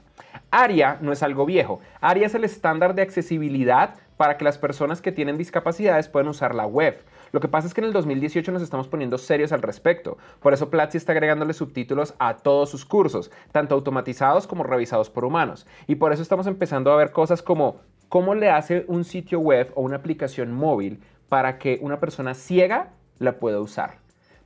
ARIA 0.51 0.99
no 1.01 1.13
es 1.13 1.23
algo 1.23 1.47
viejo. 1.47 1.81
ARIA 2.01 2.27
es 2.27 2.35
el 2.35 2.45
estándar 2.45 2.95
de 2.95 3.03
accesibilidad 3.03 3.95
para 4.17 4.37
que 4.37 4.45
las 4.45 4.59
personas 4.59 5.01
que 5.01 5.13
tienen 5.13 5.39
discapacidades 5.39 6.09
puedan 6.09 6.29
usar 6.29 6.55
la 6.55 6.67
web. 6.67 7.03
Lo 7.33 7.41
que 7.41 7.49
pasa 7.49 7.67
es 7.67 7.75
que 7.75 7.81
en 7.81 7.87
el 7.87 7.93
2018 7.93 8.53
nos 8.53 8.61
estamos 8.61 8.89
poniendo 8.89 9.17
serios 9.19 9.53
al 9.53 9.63
respecto. 9.63 10.19
Por 10.41 10.53
eso 10.53 10.69
Platzi 10.69 10.99
está 10.99 11.13
agregándole 11.13 11.55
subtítulos 11.55 12.15
a 12.19 12.37
todos 12.37 12.69
sus 12.69 12.85
cursos, 12.85 13.31
tanto 13.53 13.75
automatizados 13.75 14.47
como 14.47 14.65
revisados 14.65 15.09
por 15.09 15.25
humanos. 15.25 15.67
Y 15.87 15.95
por 15.95 16.13
eso 16.13 16.23
estamos 16.23 16.47
empezando 16.47 16.93
a 16.93 16.97
ver 16.97 17.13
cosas 17.13 17.43
como 17.43 17.81
cómo 18.11 18.35
le 18.35 18.51
hace 18.51 18.85
un 18.89 19.05
sitio 19.05 19.39
web 19.39 19.73
o 19.75 19.83
una 19.83 19.97
aplicación 19.97 20.53
móvil 20.53 21.01
para 21.29 21.59
que 21.59 21.79
una 21.81 22.01
persona 22.01 22.35
ciega 22.35 22.91
la 23.19 23.39
pueda 23.39 23.61
usar. 23.61 23.99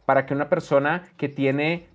Para 0.04 0.26
que 0.26 0.34
una 0.34 0.50
persona 0.50 1.04
que 1.16 1.30
tiene 1.30 1.88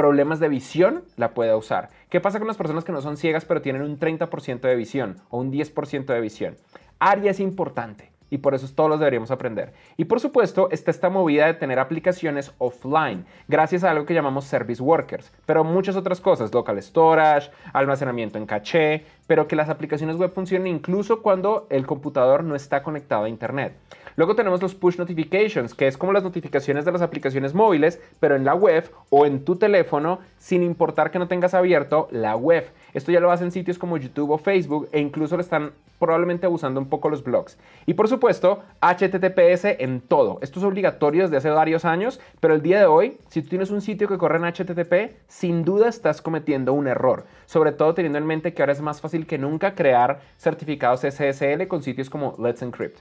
problemas 0.00 0.40
de 0.40 0.48
visión 0.48 1.04
la 1.18 1.34
pueda 1.34 1.58
usar. 1.58 1.90
¿Qué 2.08 2.22
pasa 2.22 2.38
con 2.38 2.48
las 2.48 2.56
personas 2.56 2.84
que 2.84 2.92
no 2.92 3.02
son 3.02 3.18
ciegas 3.18 3.44
pero 3.44 3.60
tienen 3.60 3.82
un 3.82 3.98
30% 3.98 4.60
de 4.60 4.74
visión 4.74 5.18
o 5.28 5.36
un 5.36 5.52
10% 5.52 6.06
de 6.06 6.20
visión? 6.22 6.56
ARIA 6.98 7.32
es 7.32 7.38
importante 7.38 8.10
y 8.30 8.38
por 8.38 8.54
eso 8.54 8.66
todos 8.74 8.88
los 8.88 8.98
deberíamos 8.98 9.30
aprender. 9.30 9.74
Y 9.98 10.06
por 10.06 10.18
supuesto 10.18 10.68
está 10.70 10.90
esta 10.90 11.10
movida 11.10 11.44
de 11.44 11.52
tener 11.52 11.78
aplicaciones 11.78 12.54
offline, 12.56 13.26
gracias 13.46 13.84
a 13.84 13.90
algo 13.90 14.06
que 14.06 14.14
llamamos 14.14 14.46
Service 14.46 14.82
Workers, 14.82 15.30
pero 15.44 15.64
muchas 15.64 15.96
otras 15.96 16.18
cosas, 16.22 16.54
local 16.54 16.80
storage, 16.80 17.50
almacenamiento 17.74 18.38
en 18.38 18.46
caché, 18.46 19.04
pero 19.26 19.46
que 19.46 19.54
las 19.54 19.68
aplicaciones 19.68 20.16
web 20.16 20.32
funcionen 20.32 20.68
incluso 20.68 21.20
cuando 21.20 21.66
el 21.68 21.86
computador 21.86 22.42
no 22.42 22.54
está 22.54 22.82
conectado 22.82 23.24
a 23.24 23.28
Internet. 23.28 23.74
Luego 24.16 24.34
tenemos 24.34 24.60
los 24.62 24.74
push 24.74 24.98
notifications, 24.98 25.74
que 25.74 25.86
es 25.86 25.96
como 25.96 26.12
las 26.12 26.22
notificaciones 26.22 26.84
de 26.84 26.92
las 26.92 27.02
aplicaciones 27.02 27.54
móviles, 27.54 28.00
pero 28.18 28.36
en 28.36 28.44
la 28.44 28.54
web 28.54 28.90
o 29.10 29.26
en 29.26 29.44
tu 29.44 29.56
teléfono, 29.56 30.20
sin 30.38 30.62
importar 30.62 31.10
que 31.10 31.18
no 31.18 31.28
tengas 31.28 31.54
abierto 31.54 32.08
la 32.10 32.36
web. 32.36 32.68
Esto 32.92 33.12
ya 33.12 33.20
lo 33.20 33.30
hacen 33.30 33.52
sitios 33.52 33.78
como 33.78 33.96
YouTube 33.96 34.30
o 34.30 34.38
Facebook 34.38 34.88
e 34.92 35.00
incluso 35.00 35.36
lo 35.36 35.42
están 35.42 35.72
probablemente 36.00 36.46
abusando 36.46 36.80
un 36.80 36.88
poco 36.88 37.10
los 37.10 37.22
blogs. 37.22 37.58
Y 37.86 37.94
por 37.94 38.08
supuesto, 38.08 38.62
HTTPS 38.80 39.76
en 39.78 40.00
todo. 40.00 40.38
Esto 40.40 40.58
es 40.58 40.64
obligatorio 40.64 41.24
desde 41.24 41.36
hace 41.36 41.50
varios 41.50 41.84
años, 41.84 42.20
pero 42.40 42.54
el 42.54 42.62
día 42.62 42.78
de 42.80 42.86
hoy, 42.86 43.18
si 43.28 43.42
tú 43.42 43.50
tienes 43.50 43.70
un 43.70 43.82
sitio 43.82 44.08
que 44.08 44.18
corre 44.18 44.38
en 44.38 44.44
HTTP, 44.44 45.16
sin 45.28 45.64
duda 45.64 45.88
estás 45.88 46.22
cometiendo 46.22 46.72
un 46.72 46.88
error. 46.88 47.26
Sobre 47.46 47.72
todo 47.72 47.94
teniendo 47.94 48.18
en 48.18 48.26
mente 48.26 48.54
que 48.54 48.62
ahora 48.62 48.72
es 48.72 48.80
más 48.80 49.00
fácil 49.00 49.26
que 49.26 49.38
nunca 49.38 49.74
crear 49.74 50.20
certificados 50.38 51.02
SSL 51.02 51.68
con 51.68 51.82
sitios 51.82 52.10
como 52.10 52.34
Let's 52.38 52.62
Encrypt. 52.62 53.00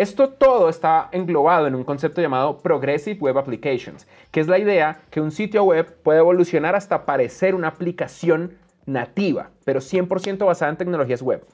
Esto 0.00 0.30
todo 0.30 0.70
está 0.70 1.10
englobado 1.12 1.66
en 1.66 1.74
un 1.74 1.84
concepto 1.84 2.22
llamado 2.22 2.56
Progressive 2.56 3.20
Web 3.20 3.36
Applications, 3.36 4.06
que 4.30 4.40
es 4.40 4.48
la 4.48 4.58
idea 4.58 5.02
que 5.10 5.20
un 5.20 5.30
sitio 5.30 5.62
web 5.62 5.94
puede 6.02 6.20
evolucionar 6.20 6.74
hasta 6.74 7.04
parecer 7.04 7.54
una 7.54 7.68
aplicación 7.68 8.56
nativa, 8.86 9.50
pero 9.66 9.80
100% 9.80 10.46
basada 10.46 10.70
en 10.70 10.78
tecnologías 10.78 11.20
web. 11.20 11.44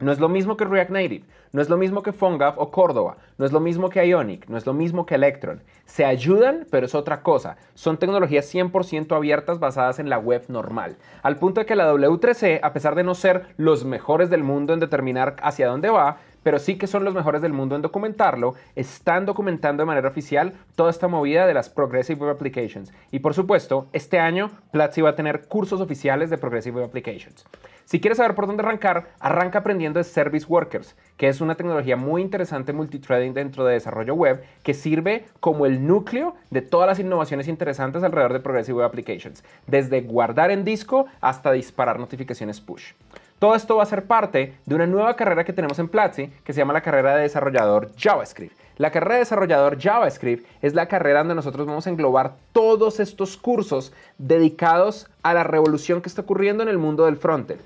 No 0.00 0.12
es 0.12 0.18
lo 0.18 0.30
mismo 0.30 0.56
que 0.56 0.64
React 0.64 0.92
Native, 0.92 1.26
no 1.52 1.60
es 1.60 1.68
lo 1.68 1.76
mismo 1.76 2.02
que 2.02 2.12
PhoneGap 2.12 2.58
o 2.58 2.70
Cordova, 2.70 3.16
no 3.36 3.44
es 3.44 3.52
lo 3.52 3.60
mismo 3.60 3.90
que 3.90 4.06
Ionic, 4.06 4.48
no 4.48 4.56
es 4.56 4.64
lo 4.64 4.72
mismo 4.72 5.04
que 5.04 5.16
Electron. 5.16 5.62
Se 5.84 6.04
ayudan, 6.04 6.66
pero 6.70 6.86
es 6.86 6.94
otra 6.94 7.22
cosa. 7.22 7.56
Son 7.74 7.98
tecnologías 7.98 8.54
100% 8.54 9.14
abiertas 9.14 9.58
basadas 9.58 9.98
en 9.98 10.08
la 10.08 10.18
web 10.18 10.44
normal. 10.48 10.96
Al 11.22 11.36
punto 11.36 11.60
de 11.60 11.66
que 11.66 11.74
la 11.74 11.92
W3C, 11.92 12.60
a 12.62 12.72
pesar 12.72 12.94
de 12.94 13.02
no 13.02 13.14
ser 13.14 13.46
los 13.56 13.84
mejores 13.84 14.30
del 14.30 14.44
mundo 14.44 14.72
en 14.72 14.80
determinar 14.80 15.36
hacia 15.42 15.68
dónde 15.68 15.90
va, 15.90 16.18
pero 16.48 16.58
sí 16.58 16.78
que 16.78 16.86
son 16.86 17.04
los 17.04 17.12
mejores 17.12 17.42
del 17.42 17.52
mundo 17.52 17.76
en 17.76 17.82
documentarlo, 17.82 18.54
están 18.74 19.26
documentando 19.26 19.82
de 19.82 19.86
manera 19.86 20.08
oficial 20.08 20.54
toda 20.76 20.88
esta 20.88 21.06
movida 21.06 21.46
de 21.46 21.52
las 21.52 21.68
Progressive 21.68 22.18
Web 22.18 22.36
Applications. 22.36 22.90
Y 23.10 23.18
por 23.18 23.34
supuesto, 23.34 23.88
este 23.92 24.18
año 24.18 24.50
Platzi 24.72 25.02
va 25.02 25.10
a 25.10 25.14
tener 25.14 25.42
cursos 25.46 25.82
oficiales 25.82 26.30
de 26.30 26.38
Progressive 26.38 26.76
Web 26.76 26.86
Applications. 26.86 27.44
Si 27.84 28.00
quieres 28.00 28.16
saber 28.16 28.34
por 28.34 28.46
dónde 28.46 28.62
arrancar, 28.62 29.10
arranca 29.20 29.58
aprendiendo 29.58 29.98
de 29.98 30.04
Service 30.04 30.46
Workers, 30.48 30.96
que 31.18 31.28
es 31.28 31.42
una 31.42 31.54
tecnología 31.54 31.96
muy 31.96 32.22
interesante 32.22 32.72
multithreading 32.72 33.34
dentro 33.34 33.66
de 33.66 33.74
desarrollo 33.74 34.14
web 34.14 34.42
que 34.62 34.72
sirve 34.72 35.26
como 35.40 35.66
el 35.66 35.86
núcleo 35.86 36.34
de 36.50 36.62
todas 36.62 36.86
las 36.86 36.98
innovaciones 36.98 37.46
interesantes 37.46 38.02
alrededor 38.02 38.32
de 38.32 38.40
Progressive 38.40 38.78
Web 38.78 38.86
Applications, 38.86 39.44
desde 39.66 40.00
guardar 40.00 40.50
en 40.50 40.64
disco 40.64 41.04
hasta 41.20 41.52
disparar 41.52 41.98
notificaciones 41.98 42.58
push. 42.62 42.92
Todo 43.38 43.54
esto 43.54 43.76
va 43.76 43.84
a 43.84 43.86
ser 43.86 44.06
parte 44.06 44.54
de 44.66 44.74
una 44.74 44.86
nueva 44.86 45.14
carrera 45.14 45.44
que 45.44 45.52
tenemos 45.52 45.78
en 45.78 45.86
Platzi 45.86 46.26
que 46.42 46.52
se 46.52 46.58
llama 46.58 46.72
la 46.72 46.80
carrera 46.80 47.14
de 47.14 47.22
desarrollador 47.22 47.92
JavaScript. 47.96 48.58
La 48.78 48.90
carrera 48.90 49.14
de 49.14 49.20
desarrollador 49.20 49.78
JavaScript 49.80 50.44
es 50.60 50.74
la 50.74 50.88
carrera 50.88 51.20
donde 51.20 51.36
nosotros 51.36 51.64
vamos 51.64 51.86
a 51.86 51.90
englobar 51.90 52.34
todos 52.52 52.98
estos 52.98 53.36
cursos 53.36 53.92
dedicados 54.18 55.08
a 55.22 55.34
la 55.34 55.44
revolución 55.44 56.02
que 56.02 56.08
está 56.08 56.22
ocurriendo 56.22 56.64
en 56.64 56.68
el 56.68 56.78
mundo 56.78 57.04
del 57.04 57.16
frontend. 57.16 57.60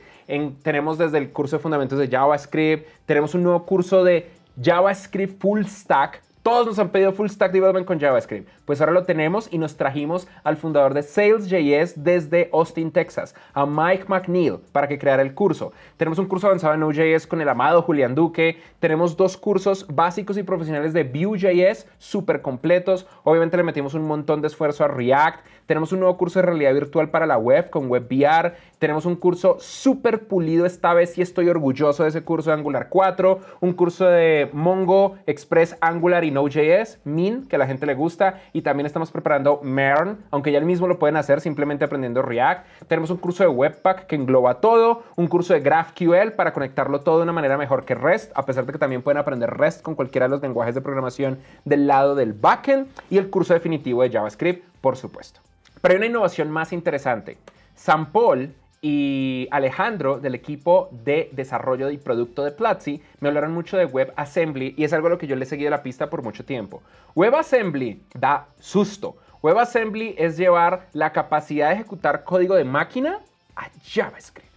tenemos 0.63 0.99
desde 0.99 1.17
el 1.17 1.31
curso 1.31 1.57
de 1.57 1.63
fundamentos 1.63 1.99
de 1.99 2.09
JavaScript, 2.09 2.87
tenemos 3.07 3.35
un 3.35 3.43
nuevo 3.43 3.65
curso 3.65 4.05
de 4.05 4.31
JavaScript 4.63 5.41
Full 5.41 5.65
Stack 5.65 6.23
Todos 6.43 6.67
nos 6.67 6.81
han 6.81 6.89
pedido 6.89 7.13
full 7.13 7.29
stack 7.29 7.53
development 7.53 7.87
con 7.87 8.01
JavaScript. 8.01 8.49
Pues 8.65 8.81
ahora 8.81 8.91
lo 8.91 9.05
tenemos 9.05 9.47
y 9.53 9.59
nos 9.59 9.77
trajimos 9.77 10.27
al 10.43 10.57
fundador 10.57 10.93
de 10.93 11.05
Sales.js 11.05 12.03
desde 12.03 12.51
Austin, 12.53 12.91
Texas, 12.91 13.37
a 13.55 13.65
Mike 13.65 14.07
McNeil, 14.09 14.59
para 14.73 14.89
que 14.89 14.99
creara 14.99 15.23
el 15.23 15.35
curso. 15.35 15.73
Tenemos 15.97 16.19
un 16.19 16.27
curso 16.27 16.49
avanzado 16.49 16.75
en 16.75 16.81
Node.js 16.81 17.29
con 17.29 17.41
el 17.41 17.49
amado 17.49 17.83
Julián 17.83 18.17
Duque. 18.17 18.61
Tenemos 18.81 19.17
dos 19.17 19.37
cursos 19.37 19.87
básicos 19.89 20.37
y 20.37 20.43
profesionales 20.43 20.93
de 20.93 21.05
Vue.js 21.05 21.87
súper 21.99 22.43
completos. 22.43 23.07
Obviamente 23.23 23.57
le 23.57 23.63
metimos 23.63 23.95
un 23.95 24.03
montón 24.03 24.41
de 24.41 24.49
esfuerzo 24.49 24.83
a 24.83 24.89
React. 24.89 25.47
Tenemos 25.67 25.93
un 25.93 26.01
nuevo 26.01 26.17
curso 26.17 26.41
de 26.41 26.47
realidad 26.47 26.75
virtual 26.75 27.11
para 27.11 27.25
la 27.25 27.39
web 27.39 27.71
con 27.71 27.89
WebVR. 27.89 28.55
Tenemos 28.81 29.07
un 29.07 29.15
curso 29.15 29.59
súper 29.61 30.27
pulido 30.27 30.67
esta 30.67 30.93
vez 30.93 31.17
y 31.17 31.23
estoy 31.23 31.49
orgulloso 31.49 32.03
de 32.03 32.09
ese 32.09 32.25
curso 32.25 32.51
de 32.51 32.57
Angular 32.57 32.89
4. 32.89 33.39
Un 33.61 33.73
curso 33.75 34.07
de 34.07 34.51
Mongo, 34.53 35.19
Express, 35.27 35.77
Angular 35.81 36.25
y 36.25 36.32
Node.js, 36.33 36.99
Min, 37.05 37.47
que 37.47 37.57
a 37.57 37.59
la 37.59 37.67
gente 37.67 37.87
le 37.87 37.95
gusta, 37.95 38.41
y 38.53 38.63
también 38.63 38.87
estamos 38.87 39.11
preparando 39.11 39.61
MERN, 39.63 40.19
aunque 40.31 40.53
ya 40.53 40.59
el 40.59 40.65
mismo 40.65 40.89
lo 40.89 40.99
pueden 40.99 41.17
hacer 41.17 41.41
simplemente 41.41 41.85
aprendiendo 41.85 42.23
React. 42.23 42.67
Tenemos 42.89 43.11
un 43.11 43.19
curso 43.19 43.43
de 43.43 43.49
Webpack 43.49 44.07
que 44.07 44.17
engloba 44.17 44.61
todo, 44.61 45.03
un 45.17 45.29
curso 45.29 45.55
de 45.55 45.61
GraphQL 45.61 46.33
para 46.37 46.53
conectarlo 46.53 47.01
todo 47.01 47.19
de 47.19 47.25
una 47.25 47.33
manera 47.33 47.57
mejor 47.57 47.85
que 47.85 47.95
REST, 47.95 48.33
a 48.35 48.45
pesar 48.45 48.67
de 48.67 48.73
que 48.73 48.79
también 48.79 49.03
pueden 49.03 49.19
aprender 49.19 49.51
REST 49.51 49.83
con 49.83 49.95
cualquiera 49.95 50.27
de 50.27 50.31
los 50.31 50.43
lenguajes 50.43 50.75
de 50.75 50.81
programación 50.81 51.39
del 51.65 51.87
lado 51.87 52.15
del 52.15 52.33
backend, 52.33 52.89
y 53.11 53.19
el 53.19 53.31
curso 53.31 53.55
definitivo 53.55 54.03
de 54.03 54.11
JavaScript, 54.11 54.65
por 54.81 54.97
supuesto. 54.97 55.41
Pero 55.81 55.93
hay 55.93 55.99
una 55.99 56.07
innovación 56.07 56.51
más 56.51 56.73
interesante. 56.73 57.39
San 57.75 58.13
Paul 58.13 58.55
y 58.85 59.47
Alejandro 59.53 60.19
del 60.19 60.35
equipo 60.35 60.89
de 60.91 61.31
desarrollo 61.33 61.89
y 61.91 61.99
producto 61.99 62.43
de 62.43 62.51
Platzi 62.51 63.01
me 63.21 63.29
hablaron 63.29 63.55
mucho 63.55 63.77
de 63.77 63.87
WebAssembly 63.87 64.75
y 64.77 64.83
es 64.83 64.93
algo 64.93 65.07
a 65.07 65.11
lo 65.11 65.19
que 65.19 65.29
yo 65.29 65.37
le 65.37 65.45
he 65.45 65.47
seguido 65.47 65.71
la 65.71 65.85
pista 65.85 66.11
por 66.11 66.23
mucho 66.23 66.45
tiempo. 66.45 66.83
WebAssembly 67.15 68.03
da 68.13 68.49
susto. 68.59 69.17
WebAssembly 69.41 70.17
es 70.19 70.37
llevar 70.37 70.89
la 70.93 71.13
capacidad 71.13 71.69
de 71.69 71.77
ejecutar 71.77 72.25
código 72.25 72.57
de 72.57 72.65
máquina 72.65 73.21
a 73.55 73.71
JavaScript. 73.85 74.51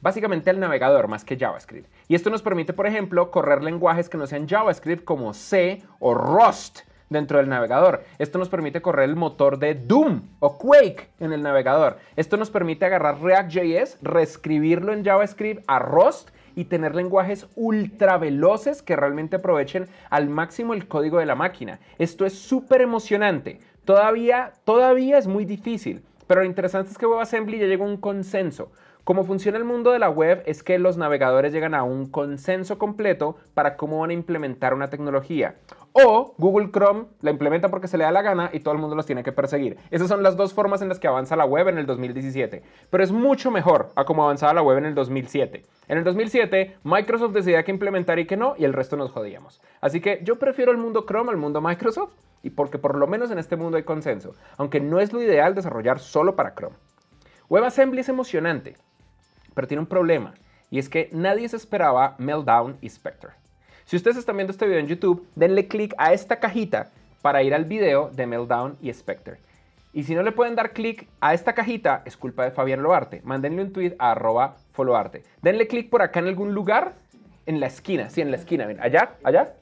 Básicamente 0.00 0.50
al 0.50 0.60
navegador 0.60 1.08
más 1.08 1.24
que 1.24 1.36
JavaScript. 1.36 1.88
Y 2.06 2.14
esto 2.14 2.30
nos 2.30 2.42
permite, 2.42 2.72
por 2.72 2.86
ejemplo, 2.86 3.32
correr 3.32 3.64
lenguajes 3.64 4.08
que 4.08 4.16
no 4.16 4.28
sean 4.28 4.48
JavaScript 4.48 5.02
como 5.02 5.34
C 5.34 5.82
o 5.98 6.14
Rust 6.14 6.82
dentro 7.10 7.38
del 7.38 7.48
navegador. 7.48 8.04
Esto 8.18 8.38
nos 8.38 8.48
permite 8.48 8.82
correr 8.82 9.08
el 9.08 9.16
motor 9.16 9.58
de 9.58 9.74
Doom 9.74 10.22
o 10.40 10.58
Quake 10.58 11.08
en 11.20 11.32
el 11.32 11.42
navegador. 11.42 11.98
Esto 12.16 12.36
nos 12.36 12.50
permite 12.50 12.84
agarrar 12.84 13.20
React.js, 13.20 13.98
reescribirlo 14.02 14.92
en 14.92 15.04
JavaScript 15.04 15.64
a 15.66 15.78
Rust 15.78 16.30
y 16.54 16.64
tener 16.64 16.94
lenguajes 16.94 17.46
ultra 17.54 18.18
veloces 18.18 18.82
que 18.82 18.96
realmente 18.96 19.36
aprovechen 19.36 19.86
al 20.10 20.28
máximo 20.28 20.74
el 20.74 20.88
código 20.88 21.18
de 21.18 21.26
la 21.26 21.36
máquina. 21.36 21.78
Esto 21.98 22.26
es 22.26 22.36
súper 22.36 22.80
emocionante. 22.80 23.60
Todavía, 23.84 24.52
todavía 24.64 25.18
es 25.18 25.26
muy 25.26 25.44
difícil, 25.44 26.02
pero 26.26 26.40
lo 26.40 26.46
interesante 26.46 26.90
es 26.90 26.98
que 26.98 27.06
WebAssembly 27.06 27.58
ya 27.58 27.66
llegó 27.66 27.84
a 27.84 27.88
un 27.88 27.96
consenso. 27.96 28.72
Cómo 29.08 29.24
funciona 29.24 29.56
el 29.56 29.64
mundo 29.64 29.92
de 29.92 29.98
la 29.98 30.10
web 30.10 30.42
es 30.44 30.62
que 30.62 30.78
los 30.78 30.98
navegadores 30.98 31.50
llegan 31.50 31.74
a 31.74 31.82
un 31.82 32.10
consenso 32.10 32.76
completo 32.76 33.36
para 33.54 33.78
cómo 33.78 34.00
van 34.00 34.10
a 34.10 34.12
implementar 34.12 34.74
una 34.74 34.90
tecnología. 34.90 35.54
O 35.92 36.34
Google 36.36 36.70
Chrome 36.70 37.06
la 37.22 37.30
implementa 37.30 37.70
porque 37.70 37.88
se 37.88 37.96
le 37.96 38.04
da 38.04 38.12
la 38.12 38.20
gana 38.20 38.50
y 38.52 38.60
todo 38.60 38.74
el 38.74 38.80
mundo 38.80 38.94
los 38.94 39.06
tiene 39.06 39.22
que 39.22 39.32
perseguir. 39.32 39.78
Esas 39.90 40.08
son 40.08 40.22
las 40.22 40.36
dos 40.36 40.52
formas 40.52 40.82
en 40.82 40.90
las 40.90 40.98
que 40.98 41.08
avanza 41.08 41.36
la 41.36 41.46
web 41.46 41.68
en 41.68 41.78
el 41.78 41.86
2017. 41.86 42.62
Pero 42.90 43.02
es 43.02 43.10
mucho 43.10 43.50
mejor 43.50 43.88
a 43.96 44.04
cómo 44.04 44.24
avanzaba 44.24 44.52
la 44.52 44.60
web 44.60 44.76
en 44.76 44.84
el 44.84 44.94
2007. 44.94 45.62
En 45.88 45.96
el 45.96 46.04
2007, 46.04 46.76
Microsoft 46.84 47.32
decidía 47.32 47.62
que 47.62 47.72
implementar 47.72 48.18
y 48.18 48.26
que 48.26 48.36
no, 48.36 48.56
y 48.58 48.66
el 48.66 48.74
resto 48.74 48.98
nos 48.98 49.10
jodíamos. 49.10 49.62
Así 49.80 50.02
que 50.02 50.20
yo 50.22 50.38
prefiero 50.38 50.70
el 50.70 50.76
mundo 50.76 51.06
Chrome 51.08 51.30
al 51.30 51.38
mundo 51.38 51.62
Microsoft, 51.62 52.12
y 52.42 52.50
porque 52.50 52.76
por 52.76 52.94
lo 52.94 53.06
menos 53.06 53.30
en 53.30 53.38
este 53.38 53.56
mundo 53.56 53.78
hay 53.78 53.84
consenso, 53.84 54.34
aunque 54.58 54.80
no 54.80 55.00
es 55.00 55.14
lo 55.14 55.22
ideal 55.22 55.54
desarrollar 55.54 55.98
solo 55.98 56.36
para 56.36 56.54
Chrome. 56.54 56.76
WebAssembly 57.48 58.00
es 58.00 58.10
emocionante, 58.10 58.76
pero 59.58 59.66
tiene 59.66 59.80
un 59.80 59.88
problema, 59.88 60.34
y 60.70 60.78
es 60.78 60.88
que 60.88 61.08
nadie 61.10 61.48
se 61.48 61.56
esperaba 61.56 62.14
Meltdown 62.18 62.76
y 62.80 62.88
Spectre. 62.88 63.30
Si 63.86 63.96
ustedes 63.96 64.16
están 64.16 64.36
viendo 64.36 64.52
este 64.52 64.66
video 64.66 64.78
en 64.78 64.86
YouTube, 64.86 65.26
denle 65.34 65.66
clic 65.66 65.96
a 65.98 66.12
esta 66.12 66.38
cajita 66.38 66.90
para 67.22 67.42
ir 67.42 67.52
al 67.52 67.64
video 67.64 68.08
de 68.10 68.28
Meltdown 68.28 68.78
y 68.80 68.92
Spectre. 68.92 69.38
Y 69.92 70.04
si 70.04 70.14
no 70.14 70.22
le 70.22 70.30
pueden 70.30 70.54
dar 70.54 70.70
clic 70.70 71.08
a 71.20 71.34
esta 71.34 71.54
cajita, 71.54 72.02
es 72.04 72.16
culpa 72.16 72.44
de 72.44 72.52
Fabián 72.52 72.84
Loarte. 72.84 73.20
Mándenle 73.24 73.62
un 73.62 73.72
tweet 73.72 73.96
a 73.98 74.12
arroba 74.12 74.58
followarte. 74.74 75.24
Denle 75.42 75.66
clic 75.66 75.90
por 75.90 76.02
acá 76.02 76.20
en 76.20 76.28
algún 76.28 76.54
lugar, 76.54 76.92
en 77.46 77.58
la 77.58 77.66
esquina, 77.66 78.10
sí, 78.10 78.20
en 78.20 78.30
la 78.30 78.36
esquina, 78.36 78.64
ven, 78.64 78.78
allá, 78.80 79.14
allá. 79.24 79.54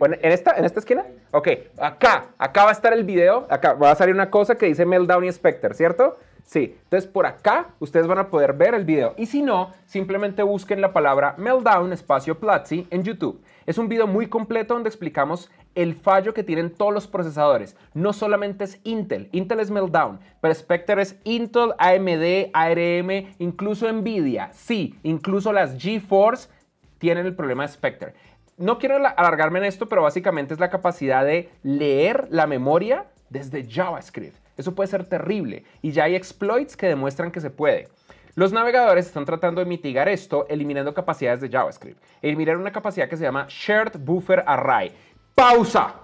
¿En 0.00 0.32
esta, 0.32 0.58
en 0.58 0.64
esta 0.64 0.80
esquina? 0.80 1.04
Ok, 1.30 1.46
acá, 1.78 2.24
acá 2.38 2.64
va 2.64 2.70
a 2.70 2.72
estar 2.72 2.92
el 2.92 3.04
video, 3.04 3.46
acá 3.48 3.74
va 3.74 3.92
a 3.92 3.94
salir 3.94 4.16
una 4.16 4.30
cosa 4.30 4.56
que 4.56 4.66
dice 4.66 4.84
Meltdown 4.84 5.24
y 5.24 5.30
Spectre, 5.30 5.74
¿cierto? 5.74 6.18
Sí, 6.44 6.76
entonces 6.84 7.10
por 7.10 7.24
acá 7.26 7.70
ustedes 7.80 8.06
van 8.06 8.18
a 8.18 8.28
poder 8.28 8.52
ver 8.52 8.74
el 8.74 8.84
video. 8.84 9.14
Y 9.16 9.26
si 9.26 9.42
no, 9.42 9.72
simplemente 9.86 10.42
busquen 10.42 10.80
la 10.80 10.92
palabra 10.92 11.34
Meltdown 11.38 11.92
espacio 11.92 12.38
Platzi 12.38 12.86
en 12.90 13.02
YouTube. 13.02 13.42
Es 13.64 13.78
un 13.78 13.88
video 13.88 14.06
muy 14.06 14.28
completo 14.28 14.74
donde 14.74 14.90
explicamos 14.90 15.50
el 15.74 15.94
fallo 15.94 16.34
que 16.34 16.44
tienen 16.44 16.70
todos 16.70 16.92
los 16.92 17.06
procesadores. 17.06 17.76
No 17.94 18.12
solamente 18.12 18.64
es 18.64 18.78
Intel, 18.84 19.30
Intel 19.32 19.60
es 19.60 19.70
Meltdown, 19.70 20.20
pero 20.42 20.54
Spectre 20.54 21.00
es 21.00 21.16
Intel, 21.24 21.72
AMD, 21.78 22.50
ARM, 22.52 23.34
incluso 23.38 23.90
Nvidia. 23.90 24.50
Sí, 24.52 24.98
incluso 25.02 25.50
las 25.50 25.80
GeForce 25.80 26.50
tienen 26.98 27.24
el 27.24 27.34
problema 27.34 27.62
de 27.62 27.72
Spectre. 27.72 28.14
No 28.58 28.78
quiero 28.78 28.96
alargarme 28.96 29.60
en 29.60 29.64
esto, 29.64 29.88
pero 29.88 30.02
básicamente 30.02 30.52
es 30.54 30.60
la 30.60 30.70
capacidad 30.70 31.24
de 31.24 31.50
leer 31.62 32.28
la 32.30 32.46
memoria 32.46 33.06
desde 33.30 33.68
JavaScript. 33.68 34.43
Eso 34.56 34.74
puede 34.74 34.88
ser 34.88 35.04
terrible 35.04 35.64
y 35.82 35.92
ya 35.92 36.04
hay 36.04 36.14
exploits 36.14 36.76
que 36.76 36.86
demuestran 36.86 37.30
que 37.30 37.40
se 37.40 37.50
puede. 37.50 37.88
Los 38.36 38.52
navegadores 38.52 39.06
están 39.06 39.24
tratando 39.24 39.60
de 39.60 39.66
mitigar 39.66 40.08
esto 40.08 40.46
eliminando 40.48 40.92
capacidades 40.92 41.40
de 41.40 41.48
JavaScript. 41.48 42.02
Eliminar 42.20 42.56
una 42.56 42.72
capacidad 42.72 43.08
que 43.08 43.16
se 43.16 43.22
llama 43.22 43.46
Shared 43.48 43.98
Buffer 44.00 44.42
Array. 44.46 44.92
¡Pausa! 45.34 45.94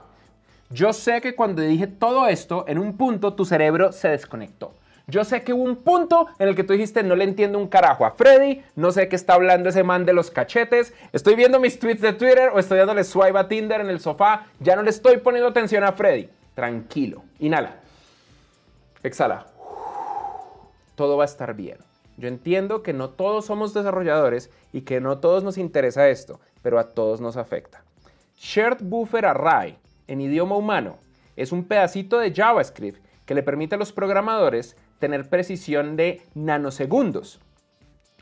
Yo 0.71 0.93
sé 0.93 1.21
que 1.21 1.35
cuando 1.35 1.63
dije 1.63 1.89
todo 1.89 2.29
esto, 2.29 2.65
en 2.69 2.79
un 2.79 2.97
punto 2.97 3.35
tu 3.35 3.45
cerebro 3.45 3.91
se 3.91 4.09
desconectó. 4.11 4.75
Yo 5.09 5.25
sé 5.25 5.43
que 5.43 5.53
hubo 5.53 5.65
un 5.65 5.77
punto 5.77 6.29
en 6.39 6.47
el 6.47 6.55
que 6.55 6.63
tú 6.63 6.73
dijiste, 6.73 7.03
no 7.03 7.17
le 7.17 7.25
entiendo 7.25 7.59
un 7.59 7.67
carajo 7.67 8.07
a 8.07 8.13
Freddy, 8.13 8.63
no 8.77 8.93
sé 8.93 9.09
qué 9.09 9.17
está 9.17 9.35
hablando 9.35 9.69
ese 9.69 9.83
man 9.83 10.05
de 10.05 10.13
los 10.13 10.31
cachetes, 10.31 10.95
estoy 11.13 11.35
viendo 11.35 11.59
mis 11.59 11.81
tweets 11.81 12.01
de 12.01 12.13
Twitter 12.13 12.51
o 12.55 12.61
estoy 12.61 12.79
dándole 12.79 13.03
swipe 13.03 13.37
a 13.37 13.49
Tinder 13.49 13.81
en 13.81 13.91
el 13.91 13.99
sofá, 13.99 14.47
ya 14.61 14.77
no 14.77 14.83
le 14.83 14.91
estoy 14.91 15.17
poniendo 15.17 15.49
atención 15.49 15.83
a 15.83 15.93
Freddy. 15.93 16.29
Tranquilo, 16.55 17.25
inhala. 17.41 17.81
Exhala. 19.03 19.47
Todo 20.95 21.17
va 21.17 21.25
a 21.25 21.27
estar 21.27 21.55
bien. 21.55 21.79
Yo 22.17 22.29
entiendo 22.29 22.83
que 22.83 22.93
no 22.93 23.11
todos 23.11 23.47
somos 23.47 23.73
desarrolladores 23.73 24.51
y 24.73 24.83
que 24.83 25.01
no 25.01 25.19
todos 25.19 25.43
nos 25.43 25.57
interesa 25.57 26.09
esto, 26.09 26.41
pero 26.63 26.79
a 26.79 26.89
todos 26.89 27.21
nos 27.21 27.37
afecta. 27.37 27.83
Shared 28.37 28.79
Buffer 28.83 29.25
Array, 29.25 29.79
en 30.07 30.21
idioma 30.21 30.57
humano, 30.57 30.99
es 31.37 31.53
un 31.53 31.65
pedacito 31.65 32.19
de 32.19 32.35
JavaScript 32.35 33.03
que 33.25 33.35
le 33.35 33.43
permite 33.43 33.77
a 33.77 33.79
los 33.79 33.93
programadores 33.93 34.77
tener 34.99 35.31
precisión 35.31 35.97
de 35.97 36.23
nanosegundos 36.35 37.41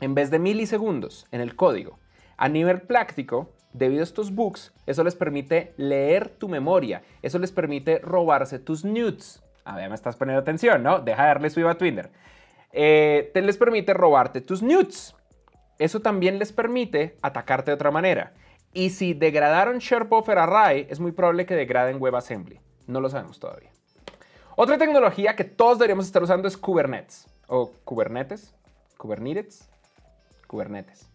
en 0.01 0.15
vez 0.15 0.31
de 0.31 0.39
milisegundos 0.39 1.27
en 1.31 1.41
el 1.41 1.55
código. 1.55 1.99
A 2.37 2.47
nivel 2.47 2.81
práctico, 2.81 3.49
debido 3.73 4.01
a 4.01 4.03
estos 4.03 4.33
bugs, 4.33 4.71
eso 4.85 5.03
les 5.03 5.15
permite 5.15 5.73
leer 5.77 6.29
tu 6.29 6.47
memoria, 6.47 7.03
eso 7.21 7.37
les 7.39 7.51
permite 7.51 7.99
robarse 7.99 8.59
tus 8.59 8.85
nudes. 8.85 9.43
A 9.69 9.75
ver, 9.75 9.87
me 9.87 9.93
estás 9.93 10.15
poniendo 10.15 10.41
atención, 10.41 10.81
¿no? 10.81 10.99
Deja 10.99 11.21
de 11.21 11.27
darle 11.27 11.49
swipe 11.51 11.69
a 11.69 11.77
Twitter. 11.77 12.09
Eh, 12.71 13.29
te 13.35 13.41
les 13.43 13.55
permite 13.55 13.93
robarte 13.93 14.41
tus 14.41 14.63
nudes. 14.63 15.15
Eso 15.77 15.99
también 15.99 16.39
les 16.39 16.51
permite 16.51 17.17
atacarte 17.21 17.69
de 17.69 17.75
otra 17.75 17.91
manera. 17.91 18.33
Y 18.73 18.89
si 18.89 19.13
degradaron 19.13 19.77
ShareBuffer 19.77 20.39
Array, 20.39 20.87
es 20.89 20.99
muy 20.99 21.11
probable 21.11 21.45
que 21.45 21.53
degraden 21.53 22.01
WebAssembly. 22.01 22.59
No 22.87 22.99
lo 22.99 23.09
sabemos 23.09 23.39
todavía. 23.39 23.69
Otra 24.55 24.79
tecnología 24.79 25.35
que 25.35 25.43
todos 25.43 25.77
deberíamos 25.77 26.07
estar 26.07 26.23
usando 26.23 26.47
es 26.47 26.57
Kubernetes. 26.57 27.27
O 27.45 27.71
Kubernetes. 27.85 28.55
Kubernetes. 28.97 29.69
Kubernetes. 30.47 31.07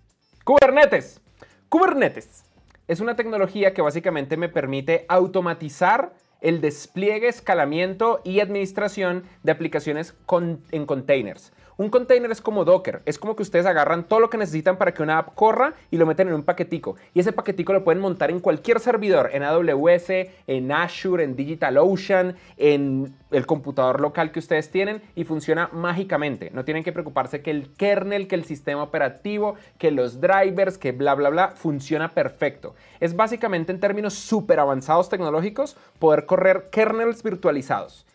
Kubernetes. 0.44 1.20
Kubernetes. 1.68 2.44
Es 2.86 3.00
una 3.00 3.16
tecnología 3.16 3.74
que 3.74 3.82
básicamente 3.82 4.36
me 4.36 4.48
permite 4.48 5.06
automatizar 5.08 6.14
el 6.44 6.60
despliegue, 6.60 7.28
escalamiento 7.28 8.20
y 8.22 8.40
administración 8.40 9.24
de 9.42 9.52
aplicaciones 9.52 10.14
en 10.70 10.84
containers. 10.84 11.53
Un 11.76 11.90
container 11.90 12.30
es 12.30 12.40
como 12.40 12.64
Docker, 12.64 13.02
es 13.04 13.18
como 13.18 13.34
que 13.34 13.42
ustedes 13.42 13.66
agarran 13.66 14.04
todo 14.04 14.20
lo 14.20 14.30
que 14.30 14.38
necesitan 14.38 14.78
para 14.78 14.94
que 14.94 15.02
una 15.02 15.18
app 15.18 15.34
corra 15.34 15.74
y 15.90 15.96
lo 15.96 16.06
meten 16.06 16.28
en 16.28 16.34
un 16.34 16.44
paquetico. 16.44 16.94
Y 17.14 17.20
ese 17.20 17.32
paquetico 17.32 17.72
lo 17.72 17.82
pueden 17.82 18.00
montar 18.00 18.30
en 18.30 18.38
cualquier 18.38 18.78
servidor, 18.78 19.30
en 19.32 19.42
AWS, 19.42 20.10
en 20.46 20.70
Azure, 20.70 21.24
en 21.24 21.34
DigitalOcean, 21.34 22.36
en 22.58 23.12
el 23.32 23.46
computador 23.46 24.00
local 24.00 24.30
que 24.30 24.38
ustedes 24.38 24.70
tienen 24.70 25.02
y 25.16 25.24
funciona 25.24 25.68
mágicamente. 25.72 26.52
No 26.54 26.64
tienen 26.64 26.84
que 26.84 26.92
preocuparse 26.92 27.42
que 27.42 27.50
el 27.50 27.72
kernel, 27.72 28.28
que 28.28 28.36
el 28.36 28.44
sistema 28.44 28.84
operativo, 28.84 29.56
que 29.76 29.90
los 29.90 30.20
drivers, 30.20 30.78
que 30.78 30.92
bla, 30.92 31.14
bla, 31.16 31.30
bla, 31.30 31.48
funciona 31.48 32.12
perfecto. 32.12 32.76
Es 33.00 33.16
básicamente 33.16 33.72
en 33.72 33.80
términos 33.80 34.14
súper 34.14 34.60
avanzados 34.60 35.08
tecnológicos 35.08 35.76
poder 35.98 36.24
correr 36.26 36.68
kernels 36.70 37.24
virtualizados. 37.24 38.06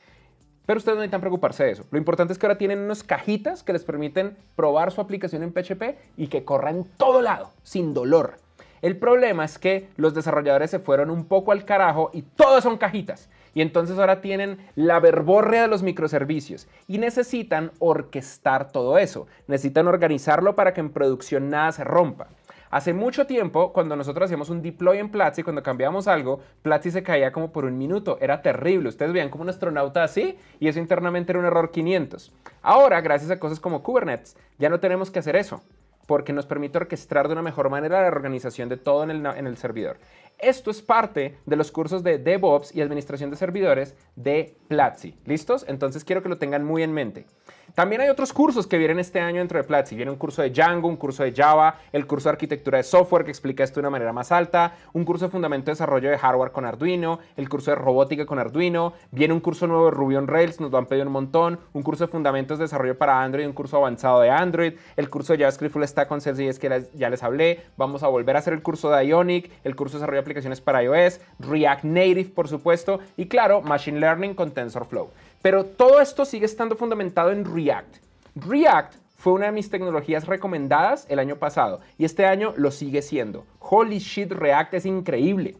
Pero 0.69 0.77
ustedes 0.77 0.97
no 0.97 1.01
necesitan 1.01 1.21
preocuparse 1.21 1.63
de 1.63 1.71
eso. 1.71 1.85
Lo 1.89 1.97
importante 1.97 2.31
es 2.31 2.37
que 2.37 2.45
ahora 2.45 2.59
tienen 2.59 2.77
unas 2.77 3.01
cajitas 3.01 3.63
que 3.63 3.73
les 3.73 3.83
permiten 3.83 4.37
probar 4.55 4.91
su 4.91 5.01
aplicación 5.01 5.41
en 5.41 5.51
PHP 5.51 5.97
y 6.15 6.27
que 6.27 6.45
corra 6.45 6.69
en 6.69 6.83
todo 6.83 7.23
lado, 7.23 7.49
sin 7.63 7.95
dolor. 7.95 8.35
El 8.83 8.95
problema 8.95 9.45
es 9.45 9.57
que 9.57 9.89
los 9.97 10.13
desarrolladores 10.13 10.69
se 10.69 10.77
fueron 10.77 11.09
un 11.09 11.25
poco 11.25 11.53
al 11.53 11.65
carajo 11.65 12.11
y 12.13 12.21
todas 12.21 12.63
son 12.63 12.77
cajitas. 12.77 13.29
Y 13.55 13.63
entonces 13.63 13.97
ahora 13.97 14.21
tienen 14.21 14.59
la 14.75 14.99
verborrea 14.99 15.63
de 15.63 15.69
los 15.69 15.81
microservicios 15.81 16.67
y 16.87 16.99
necesitan 16.99 17.71
orquestar 17.79 18.71
todo 18.71 18.99
eso. 18.99 19.25
Necesitan 19.47 19.87
organizarlo 19.87 20.55
para 20.55 20.75
que 20.75 20.81
en 20.81 20.91
producción 20.91 21.49
nada 21.49 21.71
se 21.71 21.83
rompa. 21.83 22.27
Hace 22.71 22.93
mucho 22.93 23.25
tiempo, 23.25 23.73
cuando 23.73 23.95
nosotros 23.95 24.25
hacíamos 24.25 24.49
un 24.49 24.61
deploy 24.61 24.99
en 24.99 25.09
Platzi, 25.09 25.41
cuando 25.43 25.63
cambiábamos 25.63 26.07
algo, 26.07 26.39
Platzi 26.61 26.91
se 26.91 27.03
caía 27.03 27.31
como 27.31 27.51
por 27.51 27.65
un 27.65 27.77
minuto. 27.77 28.17
Era 28.21 28.41
terrible. 28.41 28.89
Ustedes 28.89 29.11
veían 29.11 29.29
como 29.29 29.43
un 29.43 29.49
astronauta 29.49 30.03
así 30.03 30.37
y 30.59 30.67
eso 30.67 30.79
internamente 30.79 31.31
era 31.31 31.39
un 31.39 31.45
error 31.45 31.71
500. 31.71 32.31
Ahora, 32.61 33.01
gracias 33.01 33.31
a 33.31 33.39
cosas 33.39 33.59
como 33.59 33.81
Kubernetes, 33.81 34.37
ya 34.57 34.69
no 34.69 34.79
tenemos 34.79 35.09
que 35.09 35.19
hacer 35.19 35.35
eso 35.35 35.61
porque 36.09 36.33
nos 36.33 36.47
permite 36.47 36.79
orquestar 36.79 37.27
de 37.27 37.33
una 37.33 37.43
mejor 37.43 37.69
manera 37.69 38.01
la 38.01 38.07
organización 38.07 38.67
de 38.67 38.77
todo 38.77 39.03
en 39.03 39.11
el, 39.45 39.57
servidor. 39.57 39.99
Esto 40.39 40.71
es 40.71 40.81
parte 40.81 41.37
de 41.45 41.55
los 41.55 41.71
cursos 41.71 42.01
de 42.01 42.17
DevOps 42.17 42.75
y 42.75 42.81
Administración 42.81 43.29
de 43.29 43.35
Servidores 43.35 43.93
de 44.15 44.57
Platzi. 44.67 45.15
¿Listos? 45.25 45.65
Entonces 45.67 46.03
quiero 46.03 46.23
que 46.23 46.29
lo 46.29 46.39
tengan 46.39 46.65
muy 46.65 46.81
en 46.81 46.93
mente. 46.93 47.27
También 47.75 48.01
hay 48.01 48.09
otros 48.09 48.33
cursos 48.33 48.67
que 48.67 48.77
vienen 48.77 48.99
este 48.99 49.19
año 49.19 49.39
dentro 49.39 49.57
de 49.57 49.63
Platzi. 49.63 49.95
Viene 49.95 50.11
un 50.11 50.17
curso 50.17 50.41
de 50.41 50.49
Django, 50.49 50.87
un 50.87 50.95
curso 50.95 51.23
de 51.23 51.33
Java, 51.33 51.75
el 51.91 52.07
curso 52.07 52.29
de 52.29 52.33
arquitectura 52.33 52.77
de 52.77 52.83
software 52.83 53.23
que 53.23 53.31
explica 53.31 53.63
esto 53.63 53.75
de 53.75 53.81
una 53.81 53.89
manera 53.89 54.13
más 54.13 54.31
alta, 54.31 54.75
un 54.93 55.05
curso 55.05 55.25
de 55.25 55.31
fundamento 55.31 55.65
de 55.65 55.73
desarrollo 55.73 56.09
de 56.09 56.17
hardware 56.17 56.51
con 56.51 56.65
Arduino, 56.65 57.19
el 57.35 57.47
curso 57.49 57.71
de 57.71 57.75
robótica 57.75 58.25
con 58.25 58.39
Arduino, 58.39 58.93
viene 59.11 59.33
un 59.33 59.39
curso 59.39 59.67
nuevo 59.67 59.85
de 59.85 59.91
Ruby 59.91 60.15
on 60.15 60.27
Rails, 60.27 60.59
nos 60.59 60.71
lo 60.71 60.77
han 60.77 60.85
pedido 60.85 61.05
un 61.07 61.13
montón, 61.13 61.59
un 61.73 61.83
curso 61.83 62.05
de 62.05 62.11
fundamentos 62.11 62.57
de 62.57 62.65
desarrollo 62.65 62.97
para 62.97 63.21
Android, 63.21 63.45
un 63.45 63.53
curso 63.53 63.77
avanzado 63.77 64.21
de 64.21 64.29
Android, 64.29 64.73
el 64.95 65.09
curso 65.09 65.33
de 65.33 65.39
JavaScript 65.39 65.73
Full 65.73 65.83
Stack 65.83 66.07
con 66.07 66.19
CSS 66.19 66.59
que 66.59 66.87
ya 66.93 67.09
les 67.09 67.23
hablé, 67.23 67.61
vamos 67.77 68.03
a 68.03 68.07
volver 68.07 68.35
a 68.35 68.39
hacer 68.39 68.53
el 68.53 68.61
curso 68.61 68.89
de 68.89 69.05
Ionic, 69.05 69.51
el 69.63 69.75
curso 69.75 69.93
de 69.93 69.99
desarrollo 69.99 70.17
de 70.17 70.21
aplicaciones 70.21 70.61
para 70.61 70.83
iOS, 70.83 71.21
React 71.39 71.83
Native, 71.83 72.31
por 72.35 72.47
supuesto, 72.47 72.99
y 73.17 73.27
claro, 73.27 73.61
Machine 73.61 73.99
Learning 73.99 74.33
con 74.33 74.51
TensorFlow. 74.51 75.09
Pero 75.41 75.65
todo 75.65 76.01
esto 76.01 76.25
sigue 76.25 76.45
estando 76.45 76.75
fundamentado 76.75 77.31
en 77.31 77.45
React. 77.45 77.97
React 78.35 78.95
fue 79.15 79.33
una 79.33 79.47
de 79.47 79.51
mis 79.51 79.69
tecnologías 79.69 80.27
recomendadas 80.27 81.05
el 81.09 81.19
año 81.19 81.37
pasado 81.37 81.81
y 81.97 82.05
este 82.05 82.25
año 82.25 82.53
lo 82.57 82.71
sigue 82.71 83.01
siendo. 83.01 83.45
Holy 83.59 83.99
shit, 83.99 84.31
React 84.31 84.75
es 84.75 84.85
increíble. 84.85 85.55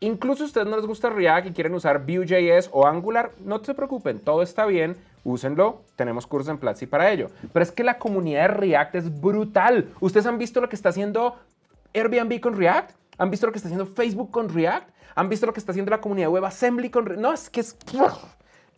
Incluso 0.00 0.44
si 0.44 0.48
ustedes 0.48 0.68
no 0.68 0.76
les 0.76 0.86
gusta 0.86 1.10
React 1.10 1.48
y 1.48 1.52
quieren 1.52 1.74
usar 1.74 2.06
Vue.js 2.06 2.70
o 2.72 2.86
Angular, 2.86 3.32
no 3.44 3.62
se 3.64 3.74
preocupen, 3.74 4.20
todo 4.20 4.42
está 4.42 4.64
bien, 4.64 4.96
úsenlo, 5.24 5.82
tenemos 5.96 6.26
cursos 6.26 6.50
en 6.50 6.58
Platzi 6.58 6.86
para 6.86 7.10
ello. 7.10 7.30
Pero 7.52 7.64
es 7.64 7.72
que 7.72 7.82
la 7.82 7.98
comunidad 7.98 8.42
de 8.42 8.48
React 8.48 8.94
es 8.94 9.20
brutal. 9.20 9.88
¿Ustedes 9.98 10.26
han 10.26 10.38
visto 10.38 10.60
lo 10.60 10.68
que 10.68 10.76
está 10.76 10.90
haciendo 10.90 11.36
Airbnb 11.94 12.40
con 12.40 12.56
React? 12.56 12.92
¿Han 13.18 13.30
visto 13.30 13.46
lo 13.46 13.52
que 13.52 13.58
está 13.58 13.68
haciendo 13.68 13.86
Facebook 13.86 14.30
con 14.30 14.48
React? 14.48 14.88
¿Han 15.16 15.28
visto 15.28 15.46
lo 15.46 15.52
que 15.52 15.58
está 15.58 15.72
haciendo 15.72 15.90
la 15.90 16.00
comunidad 16.00 16.30
WebAssembly 16.30 16.90
con 16.90 17.06
React? 17.06 17.20
No, 17.20 17.32
es 17.32 17.50
que 17.50 17.60
es... 17.60 17.76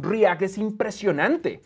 React 0.02 0.42
es 0.42 0.58
impresionante. 0.58 1.60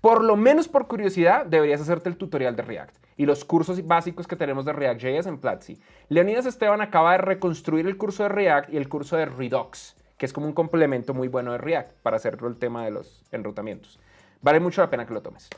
Por 0.00 0.22
lo 0.22 0.36
menos 0.36 0.68
por 0.68 0.86
curiosidad, 0.86 1.46
deberías 1.46 1.80
hacerte 1.80 2.08
el 2.08 2.16
tutorial 2.16 2.54
de 2.54 2.62
React 2.62 2.96
y 3.16 3.26
los 3.26 3.44
cursos 3.44 3.84
básicos 3.86 4.26
que 4.26 4.36
tenemos 4.36 4.64
de 4.64 4.72
React.js 4.72 5.26
en 5.26 5.38
Platzi. 5.38 5.78
Leonidas 6.08 6.46
Esteban 6.46 6.80
acaba 6.80 7.12
de 7.12 7.18
reconstruir 7.18 7.86
el 7.86 7.96
curso 7.96 8.24
de 8.24 8.28
React 8.28 8.72
y 8.72 8.76
el 8.76 8.88
curso 8.88 9.16
de 9.16 9.26
Redux, 9.26 9.96
que 10.18 10.26
es 10.26 10.32
como 10.32 10.46
un 10.46 10.52
complemento 10.52 11.14
muy 11.14 11.28
bueno 11.28 11.52
de 11.52 11.58
React 11.58 11.92
para 12.02 12.16
hacer 12.16 12.38
el 12.42 12.56
tema 12.56 12.84
de 12.84 12.90
los 12.90 13.24
enrutamientos. 13.32 13.98
Vale 14.42 14.60
mucho 14.60 14.82
la 14.82 14.90
pena 14.90 15.06
que 15.06 15.14
lo 15.14 15.22
tomes. 15.22 15.48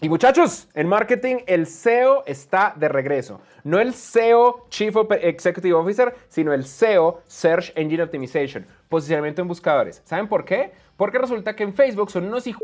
Y 0.00 0.08
muchachos, 0.08 0.68
en 0.74 0.86
marketing 0.88 1.36
el 1.46 1.66
SEO 1.66 2.22
está 2.26 2.74
de 2.76 2.88
regreso. 2.88 3.40
No 3.64 3.80
el 3.80 3.94
SEO, 3.94 4.66
Chief 4.68 4.94
Executive 5.22 5.74
Officer, 5.74 6.14
sino 6.28 6.52
el 6.52 6.64
SEO, 6.64 7.22
Search 7.26 7.72
Engine 7.74 8.02
Optimization, 8.02 8.66
posicionamiento 8.88 9.42
en 9.42 9.48
buscadores. 9.48 10.02
¿Saben 10.04 10.28
por 10.28 10.44
qué? 10.44 10.72
Porque 10.96 11.18
resulta 11.18 11.56
que 11.56 11.64
en 11.64 11.74
Facebook 11.74 12.10
son 12.10 12.26
unos 12.26 12.46
hijos... 12.46 12.62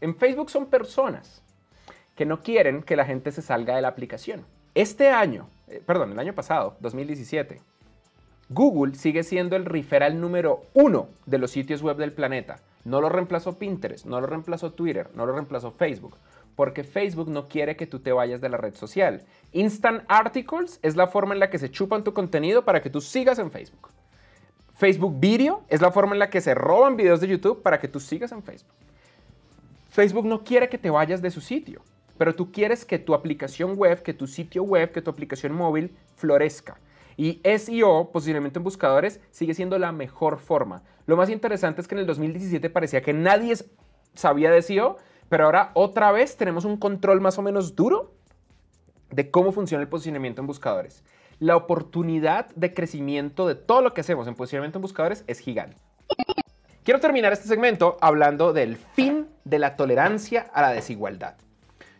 En 0.00 0.16
Facebook 0.16 0.50
son 0.50 0.66
personas 0.66 1.42
que 2.14 2.26
no 2.26 2.40
quieren 2.40 2.82
que 2.82 2.96
la 2.96 3.04
gente 3.04 3.32
se 3.32 3.42
salga 3.42 3.76
de 3.76 3.82
la 3.82 3.88
aplicación. 3.88 4.44
Este 4.74 5.08
año, 5.10 5.48
eh, 5.68 5.82
perdón, 5.84 6.12
el 6.12 6.18
año 6.18 6.34
pasado, 6.34 6.76
2017, 6.80 7.60
Google 8.48 8.94
sigue 8.94 9.22
siendo 9.24 9.56
el 9.56 9.64
referral 9.64 10.20
número 10.20 10.62
uno 10.72 11.08
de 11.26 11.38
los 11.38 11.50
sitios 11.50 11.82
web 11.82 11.96
del 11.96 12.12
planeta. 12.12 12.60
No 12.84 13.00
lo 13.00 13.08
reemplazó 13.08 13.58
Pinterest, 13.58 14.06
no 14.06 14.20
lo 14.20 14.26
reemplazó 14.26 14.72
Twitter, 14.72 15.10
no 15.14 15.26
lo 15.26 15.32
reemplazó 15.32 15.70
Facebook, 15.72 16.16
porque 16.56 16.82
Facebook 16.82 17.28
no 17.28 17.46
quiere 17.46 17.76
que 17.76 17.86
tú 17.86 17.98
te 17.98 18.12
vayas 18.12 18.40
de 18.40 18.48
la 18.48 18.56
red 18.56 18.74
social. 18.74 19.22
Instant 19.52 20.02
Articles 20.08 20.80
es 20.82 20.96
la 20.96 21.06
forma 21.06 21.34
en 21.34 21.40
la 21.40 21.50
que 21.50 21.58
se 21.58 21.70
chupan 21.70 22.04
tu 22.04 22.14
contenido 22.14 22.64
para 22.64 22.80
que 22.80 22.88
tú 22.88 23.00
sigas 23.00 23.38
en 23.38 23.50
Facebook. 23.50 23.90
Facebook 24.78 25.18
Video 25.18 25.64
es 25.68 25.80
la 25.80 25.90
forma 25.90 26.12
en 26.12 26.20
la 26.20 26.30
que 26.30 26.40
se 26.40 26.54
roban 26.54 26.96
videos 26.96 27.20
de 27.20 27.26
YouTube 27.26 27.62
para 27.62 27.80
que 27.80 27.88
tú 27.88 27.98
sigas 27.98 28.30
en 28.30 28.44
Facebook. 28.44 28.76
Facebook 29.90 30.24
no 30.24 30.44
quiere 30.44 30.68
que 30.68 30.78
te 30.78 30.88
vayas 30.88 31.20
de 31.20 31.32
su 31.32 31.40
sitio, 31.40 31.82
pero 32.16 32.36
tú 32.36 32.52
quieres 32.52 32.84
que 32.84 33.00
tu 33.00 33.12
aplicación 33.12 33.76
web, 33.76 34.04
que 34.04 34.14
tu 34.14 34.28
sitio 34.28 34.62
web, 34.62 34.92
que 34.92 35.02
tu 35.02 35.10
aplicación 35.10 35.52
móvil 35.52 35.96
florezca. 36.14 36.78
Y 37.16 37.40
SEO, 37.42 38.12
posiblemente 38.12 38.60
en 38.60 38.62
buscadores, 38.62 39.18
sigue 39.32 39.52
siendo 39.52 39.80
la 39.80 39.90
mejor 39.90 40.38
forma. 40.38 40.84
Lo 41.06 41.16
más 41.16 41.28
interesante 41.28 41.80
es 41.80 41.88
que 41.88 41.96
en 41.96 42.02
el 42.02 42.06
2017 42.06 42.70
parecía 42.70 43.02
que 43.02 43.12
nadie 43.12 43.56
sabía 44.14 44.52
de 44.52 44.62
SEO, 44.62 44.96
pero 45.28 45.46
ahora 45.46 45.72
otra 45.74 46.12
vez 46.12 46.36
tenemos 46.36 46.64
un 46.64 46.76
control 46.76 47.20
más 47.20 47.36
o 47.36 47.42
menos 47.42 47.74
duro 47.74 48.14
de 49.10 49.28
cómo 49.32 49.50
funciona 49.50 49.82
el 49.82 49.88
posicionamiento 49.88 50.40
en 50.40 50.46
buscadores. 50.46 51.02
La 51.40 51.56
oportunidad 51.56 52.46
de 52.56 52.74
crecimiento 52.74 53.46
de 53.46 53.54
todo 53.54 53.80
lo 53.80 53.94
que 53.94 54.00
hacemos 54.00 54.26
en 54.26 54.34
posicionamiento 54.34 54.78
en 54.78 54.82
buscadores 54.82 55.22
es 55.28 55.38
gigante. 55.38 55.76
Quiero 56.82 56.98
terminar 56.98 57.32
este 57.32 57.46
segmento 57.46 57.96
hablando 58.00 58.52
del 58.52 58.76
fin 58.76 59.28
de 59.44 59.60
la 59.60 59.76
tolerancia 59.76 60.50
a 60.52 60.62
la 60.62 60.70
desigualdad. 60.70 61.36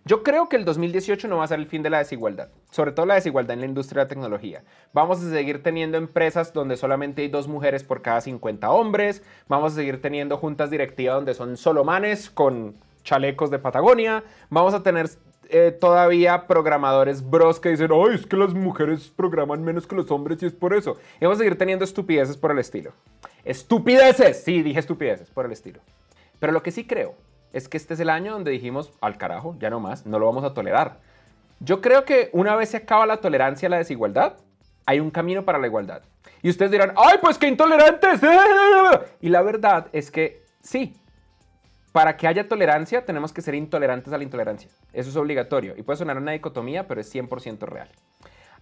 Yo 0.04 0.22
creo 0.22 0.48
que 0.48 0.56
el 0.56 0.64
2018 0.64 1.28
no 1.28 1.36
va 1.36 1.44
a 1.44 1.48
ser 1.48 1.58
el 1.60 1.66
fin 1.66 1.82
de 1.82 1.90
la 1.90 1.98
desigualdad, 1.98 2.48
sobre 2.70 2.92
todo 2.92 3.04
la 3.06 3.14
desigualdad 3.14 3.52
en 3.52 3.60
la 3.60 3.66
industria 3.66 4.00
de 4.00 4.04
la 4.06 4.08
tecnología. 4.08 4.64
Vamos 4.94 5.22
a 5.22 5.30
seguir 5.30 5.62
teniendo 5.62 5.98
empresas 5.98 6.52
donde 6.52 6.76
solamente 6.76 7.22
hay 7.22 7.28
dos 7.28 7.46
mujeres 7.46 7.84
por 7.84 8.00
cada 8.00 8.20
50 8.20 8.70
hombres, 8.70 9.22
vamos 9.46 9.72
a 9.72 9.76
seguir 9.76 10.00
teniendo 10.00 10.38
juntas 10.38 10.70
directivas 10.70 11.16
donde 11.16 11.34
son 11.34 11.58
solo 11.58 11.84
manes 11.84 12.30
con 12.30 12.74
chalecos 13.04 13.50
de 13.50 13.58
Patagonia, 13.58 14.24
vamos 14.48 14.72
a 14.74 14.82
tener 14.82 15.10
eh, 15.50 15.76
todavía 15.78 16.46
programadores 16.46 17.28
bros 17.28 17.60
que 17.60 17.70
dicen, 17.70 17.90
ay, 17.92 18.14
es 18.14 18.26
que 18.26 18.36
las 18.36 18.54
mujeres 18.54 19.08
programan 19.08 19.64
menos 19.64 19.86
que 19.86 19.96
los 19.96 20.10
hombres 20.10 20.42
y 20.42 20.46
es 20.46 20.52
por 20.52 20.74
eso. 20.74 20.96
Y 21.20 21.24
vamos 21.24 21.38
a 21.38 21.40
seguir 21.40 21.56
teniendo 21.56 21.84
estupideces 21.84 22.36
por 22.36 22.50
el 22.50 22.58
estilo. 22.58 22.92
Estupideces, 23.44 24.42
sí, 24.42 24.62
dije 24.62 24.78
estupideces 24.78 25.30
por 25.30 25.46
el 25.46 25.52
estilo. 25.52 25.80
Pero 26.38 26.52
lo 26.52 26.62
que 26.62 26.70
sí 26.70 26.86
creo 26.86 27.14
es 27.52 27.68
que 27.68 27.76
este 27.76 27.94
es 27.94 28.00
el 28.00 28.10
año 28.10 28.32
donde 28.32 28.50
dijimos, 28.50 28.92
al 29.00 29.16
carajo, 29.16 29.56
ya 29.58 29.70
no 29.70 29.80
más, 29.80 30.06
no 30.06 30.18
lo 30.18 30.26
vamos 30.26 30.44
a 30.44 30.54
tolerar. 30.54 30.98
Yo 31.60 31.80
creo 31.80 32.04
que 32.04 32.30
una 32.32 32.54
vez 32.54 32.70
se 32.70 32.76
acaba 32.76 33.06
la 33.06 33.16
tolerancia 33.18 33.66
a 33.66 33.70
la 33.70 33.78
desigualdad, 33.78 34.34
hay 34.86 35.00
un 35.00 35.10
camino 35.10 35.44
para 35.44 35.58
la 35.58 35.66
igualdad. 35.66 36.02
Y 36.42 36.50
ustedes 36.50 36.70
dirán, 36.70 36.92
¡ay, 36.96 37.18
pues 37.20 37.36
qué 37.38 37.48
intolerantes! 37.48 38.20
Y 39.20 39.28
la 39.28 39.42
verdad 39.42 39.88
es 39.92 40.10
que 40.10 40.42
sí, 40.62 40.94
para 41.92 42.16
que 42.16 42.26
haya 42.26 42.48
tolerancia 42.48 43.04
tenemos 43.04 43.32
que 43.32 43.42
ser 43.42 43.54
intolerantes 43.54 44.12
a 44.12 44.18
la 44.18 44.24
intolerancia. 44.24 44.70
Eso 44.92 45.10
es 45.10 45.16
obligatorio. 45.16 45.74
Y 45.76 45.82
puede 45.82 45.98
sonar 45.98 46.18
una 46.18 46.32
dicotomía, 46.32 46.86
pero 46.86 47.00
es 47.00 47.14
100% 47.14 47.60
real. 47.66 47.88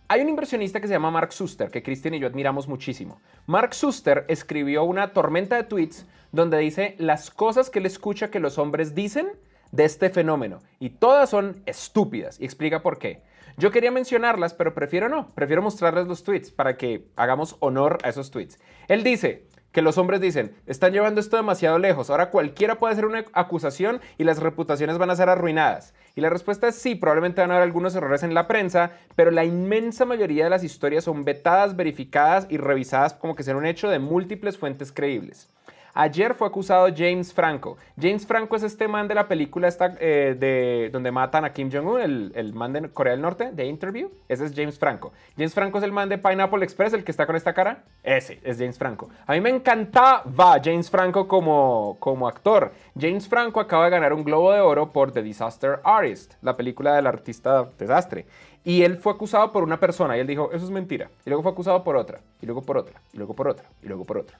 Hay 0.09 0.21
un 0.21 0.29
inversionista 0.29 0.81
que 0.81 0.87
se 0.87 0.93
llama 0.93 1.11
Mark 1.11 1.33
Suster, 1.33 1.71
que 1.71 1.83
Cristian 1.83 2.15
y 2.15 2.21
yo 2.21 2.29
admiramos 2.29 2.69
muchísimo. 2.69 3.21
Mark 3.47 3.75
Suster 3.75 4.25
escribió 4.29 4.85
una 4.85 5.13
tormenta 5.13 5.57
de 5.57 5.65
tweets 5.65 6.07
donde 6.31 6.59
dice 6.59 6.95
las 6.99 7.31
cosas 7.31 7.71
que 7.71 7.81
él 7.81 7.87
escucha 7.87 8.31
que 8.31 8.39
los 8.39 8.59
hombres 8.59 8.95
dicen 8.95 9.33
de 9.73 9.85
este 9.85 10.11
fenómeno. 10.11 10.61
Y 10.79 10.91
todas 10.91 11.31
son 11.31 11.63
estúpidas. 11.67 12.41
Y 12.41 12.45
explica 12.45 12.83
por 12.83 12.99
qué. 12.99 13.23
Yo 13.57 13.71
quería 13.71 13.91
mencionarlas, 13.91 14.55
pero 14.55 14.75
prefiero 14.75 15.09
no. 15.09 15.29
Prefiero 15.35 15.63
mostrarles 15.63 16.07
los 16.07 16.23
tweets 16.23 16.53
para 16.53 16.77
que 16.77 17.09
hagamos 17.17 17.57
honor 17.61 17.99
a 18.05 18.11
esos 18.11 18.31
tweets. 18.31 18.61
Él 18.87 19.03
dice 19.03 19.47
que 19.77 19.83
los 19.83 19.99
hombres 19.99 20.23
dicen, 20.23 20.57
están 20.65 20.95
llevando 20.95 21.21
esto 21.21 21.37
demasiado 21.37 21.79
lejos, 21.79 22.09
ahora 22.09 22.31
cualquiera 22.31 22.77
puede 22.77 22.95
hacer 22.95 23.05
una 23.05 23.27
acusación 23.35 24.01
y 24.17 24.25
las 24.25 24.39
reputaciones 24.39 24.97
van 24.97 25.11
a 25.11 25.17
ser 25.17 25.29
arruinadas. 25.29 25.93
Y 26.15 26.23
la 26.23 26.31
respuesta 26.31 26.67
es 26.67 26.77
sí, 26.77 26.95
probablemente 26.95 27.43
van 27.43 27.51
a 27.51 27.57
haber 27.57 27.65
algunos 27.65 27.95
errores 27.95 28.23
en 28.23 28.33
la 28.33 28.49
prensa, 28.49 28.93
pero 29.17 29.31
la 29.31 29.45
inmensa 29.45 30.07
mayoría 30.07 30.45
de 30.45 30.51
las 30.51 30.65
historias 30.65 31.05
son 31.05 31.27
vetadas, 31.27 31.77
verificadas 31.77 32.47
y 32.49 32.57
revisadas 32.57 33.13
como 33.13 33.37
que 33.37 33.43
sean 33.43 33.59
un 33.59 33.67
hecho 33.67 33.91
de 33.91 33.99
múltiples 33.99 34.57
fuentes 34.57 34.93
creíbles. 34.93 35.51
Ayer 35.99 36.35
fue 36.35 36.47
acusado 36.47 36.89
James 36.95 37.33
Franco. 37.33 37.79
James 37.99 38.27
Franco 38.27 38.55
es 38.55 38.63
este 38.63 38.87
man 38.87 39.09
de 39.09 39.15
la 39.15 39.27
película 39.27 39.67
esta, 39.67 39.97
eh, 39.99 40.37
de, 40.39 40.91
donde 40.93 41.11
matan 41.11 41.47
a 41.47 41.55
Kim 41.55 41.71
Jong-un, 41.73 42.03
el, 42.03 42.33
el, 42.35 42.53
man 42.53 42.75
de 42.75 42.91
Corea 42.91 43.13
del 43.13 43.23
Norte, 43.23 43.51
de 43.51 43.65
Interview. 43.65 44.11
Ese 44.29 44.45
es 44.45 44.53
James 44.55 44.79
Franco. 44.79 45.15
James 45.39 45.55
Franco 45.55 45.79
es 45.79 45.85
el 45.85 45.93
man 45.93 46.11
de 46.11 46.19
Pineapple 46.19 46.63
Express, 46.63 46.93
el 46.93 47.03
que 47.03 47.13
está 47.13 47.25
con 47.25 47.35
esta 47.35 47.55
cara. 47.55 47.83
Ese 48.03 48.41
es 48.43 48.59
James 48.59 48.77
Franco. 48.77 49.09
A 49.27 49.33
mí 49.33 49.41
me 49.41 49.49
encantaba 49.49 50.61
James 50.63 50.91
Franco 50.91 51.27
como, 51.27 51.97
como 51.99 52.29
actor. 52.29 52.73
James 52.95 53.27
Franco 53.27 53.59
acaba 53.59 53.87
de 53.87 53.93
ganar 53.93 54.13
un 54.13 54.23
Globo 54.23 54.53
de 54.53 54.61
Oro 54.61 54.93
por 54.93 55.13
The 55.13 55.23
Disaster 55.23 55.81
Artist, 55.83 56.35
la 56.43 56.59
película 56.59 56.95
del 56.95 57.07
artista 57.07 57.71
desastre. 57.79 58.27
Y 58.65 58.83
él 58.83 58.99
fue 58.99 59.15
acusado 59.15 59.51
por 59.51 59.63
una 59.63 59.81
persona 59.81 60.15
y 60.19 60.21
él 60.21 60.27
dijo, 60.27 60.51
eso 60.53 60.67
es 60.67 60.71
mentira. 60.71 61.09
Y 61.25 61.31
luego 61.31 61.43
fue 61.43 61.53
acusado 61.53 61.83
por 61.83 61.97
otra, 61.97 62.21
y 62.43 62.45
luego 62.45 62.61
por 62.61 62.77
otra, 62.77 63.01
y 63.15 63.17
luego 63.17 63.33
por 63.33 63.49
otra, 63.49 63.65
y 63.83 63.87
luego 63.87 64.05
por 64.05 64.19
otra. 64.19 64.39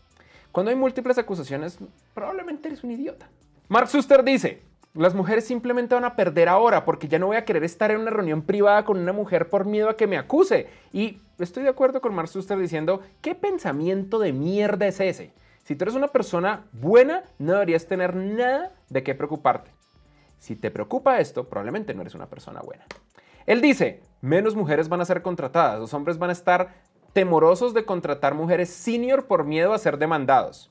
Cuando 0.53 0.71
hay 0.71 0.77
múltiples 0.77 1.19
acusaciones, 1.19 1.79
probablemente 2.15 2.69
eres 2.69 2.83
un 2.85 2.93
idiota. 2.93 3.29
Mark 3.69 3.89
Suster 3.89 4.23
dice, 4.25 4.63
las 4.95 5.15
mujeres 5.15 5.45
simplemente 5.47 5.95
van 5.95 6.05
a 6.05 6.17
perder 6.17 6.49
ahora 6.49 6.85
porque 6.85 7.09
ya 7.09 7.19
no 7.19 7.27
voy 7.27 7.37
a 7.37 7.45
querer 7.45 7.65
estar 7.65 7.91
en 7.91 8.01
una 8.01 8.11
reunión 8.11 8.43
privada 8.43 8.85
con 8.85 8.99
una 8.99 9.13
mujer 9.13 9.51
por 9.51 9.67
miedo 9.67 9.91
a 9.91 9.97
que 9.97 10.07
me 10.07 10.17
acuse. 10.17 10.69
Y 10.93 11.21
estoy 11.39 11.65
de 11.65 11.69
acuerdo 11.69 12.01
con 12.01 12.15
Mark 12.15 12.29
Suster 12.29 12.59
diciendo, 12.59 13.03
¿qué 13.21 13.35
pensamiento 13.35 14.19
de 14.19 14.33
mierda 14.33 14.87
es 14.87 15.01
ese? 15.01 15.33
Si 15.65 15.75
tú 15.75 15.85
eres 15.85 15.97
una 15.97 16.09
persona 16.09 16.65
buena, 16.73 17.25
no 17.39 17.53
deberías 17.55 17.87
tener 17.87 18.15
nada 18.15 18.73
de 18.89 19.03
qué 19.03 19.15
preocuparte. 19.15 19.71
Si 20.39 20.55
te 20.55 20.71
preocupa 20.71 21.19
esto, 21.19 21.49
probablemente 21.49 21.93
no 21.93 22.03
eres 22.03 22.15
una 22.15 22.27
persona 22.27 22.61
buena. 22.61 22.85
Él 23.47 23.61
dice, 23.61 24.03
menos 24.21 24.55
mujeres 24.55 24.89
van 24.89 25.01
a 25.01 25.05
ser 25.05 25.23
contratadas, 25.23 25.79
los 25.79 25.93
hombres 25.93 26.19
van 26.19 26.31
a 26.31 26.35
estar 26.35 26.75
temorosos 27.17 27.73
de 27.73 27.87
contratar 27.87 28.35
mujeres 28.35 28.69
senior 28.69 29.25
por 29.25 29.45
miedo 29.45 29.73
a 29.73 29.79
ser 29.79 29.97
demandados. 29.97 30.69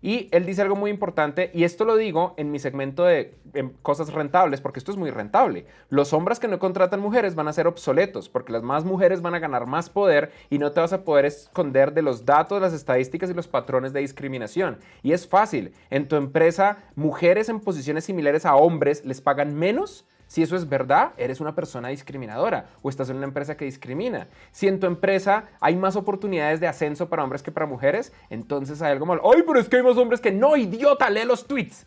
Y 0.00 0.28
él 0.30 0.46
dice 0.46 0.62
algo 0.62 0.76
muy 0.76 0.88
importante, 0.88 1.50
y 1.52 1.64
esto 1.64 1.84
lo 1.84 1.96
digo 1.96 2.34
en 2.36 2.52
mi 2.52 2.60
segmento 2.60 3.04
de 3.04 3.34
cosas 3.82 4.12
rentables, 4.12 4.60
porque 4.60 4.78
esto 4.78 4.92
es 4.92 4.96
muy 4.96 5.10
rentable. 5.10 5.66
Los 5.88 6.12
hombres 6.12 6.38
que 6.38 6.46
no 6.46 6.60
contratan 6.60 7.00
mujeres 7.00 7.34
van 7.34 7.48
a 7.48 7.52
ser 7.52 7.66
obsoletos, 7.66 8.28
porque 8.28 8.52
las 8.52 8.62
más 8.62 8.84
mujeres 8.84 9.20
van 9.20 9.34
a 9.34 9.40
ganar 9.40 9.66
más 9.66 9.90
poder 9.90 10.30
y 10.48 10.58
no 10.58 10.70
te 10.70 10.78
vas 10.78 10.92
a 10.92 11.02
poder 11.02 11.24
esconder 11.24 11.92
de 11.92 12.02
los 12.02 12.24
datos, 12.24 12.62
las 12.62 12.72
estadísticas 12.72 13.28
y 13.28 13.34
los 13.34 13.48
patrones 13.48 13.92
de 13.92 13.98
discriminación. 13.98 14.78
Y 15.02 15.10
es 15.10 15.26
fácil, 15.26 15.72
en 15.90 16.06
tu 16.06 16.14
empresa, 16.14 16.84
mujeres 16.94 17.48
en 17.48 17.58
posiciones 17.58 18.04
similares 18.04 18.46
a 18.46 18.54
hombres 18.54 19.04
les 19.04 19.20
pagan 19.20 19.56
menos 19.56 20.06
si 20.30 20.44
eso 20.44 20.54
es 20.54 20.68
verdad, 20.68 21.10
eres 21.16 21.40
una 21.40 21.56
persona 21.56 21.88
discriminadora 21.88 22.68
o 22.82 22.88
estás 22.88 23.10
en 23.10 23.16
una 23.16 23.26
empresa 23.26 23.56
que 23.56 23.64
discrimina. 23.64 24.28
Si 24.52 24.68
en 24.68 24.78
tu 24.78 24.86
empresa 24.86 25.46
hay 25.60 25.74
más 25.74 25.96
oportunidades 25.96 26.60
de 26.60 26.68
ascenso 26.68 27.08
para 27.08 27.24
hombres 27.24 27.42
que 27.42 27.50
para 27.50 27.66
mujeres, 27.66 28.12
entonces 28.30 28.80
hay 28.80 28.92
algo 28.92 29.06
malo. 29.06 29.22
¡Ay, 29.28 29.42
pero 29.44 29.58
es 29.58 29.68
que 29.68 29.78
hay 29.78 29.82
más 29.82 29.96
hombres 29.96 30.20
que 30.20 30.30
no, 30.30 30.56
idiota! 30.56 31.10
Lee 31.10 31.24
los 31.24 31.48
tweets. 31.48 31.84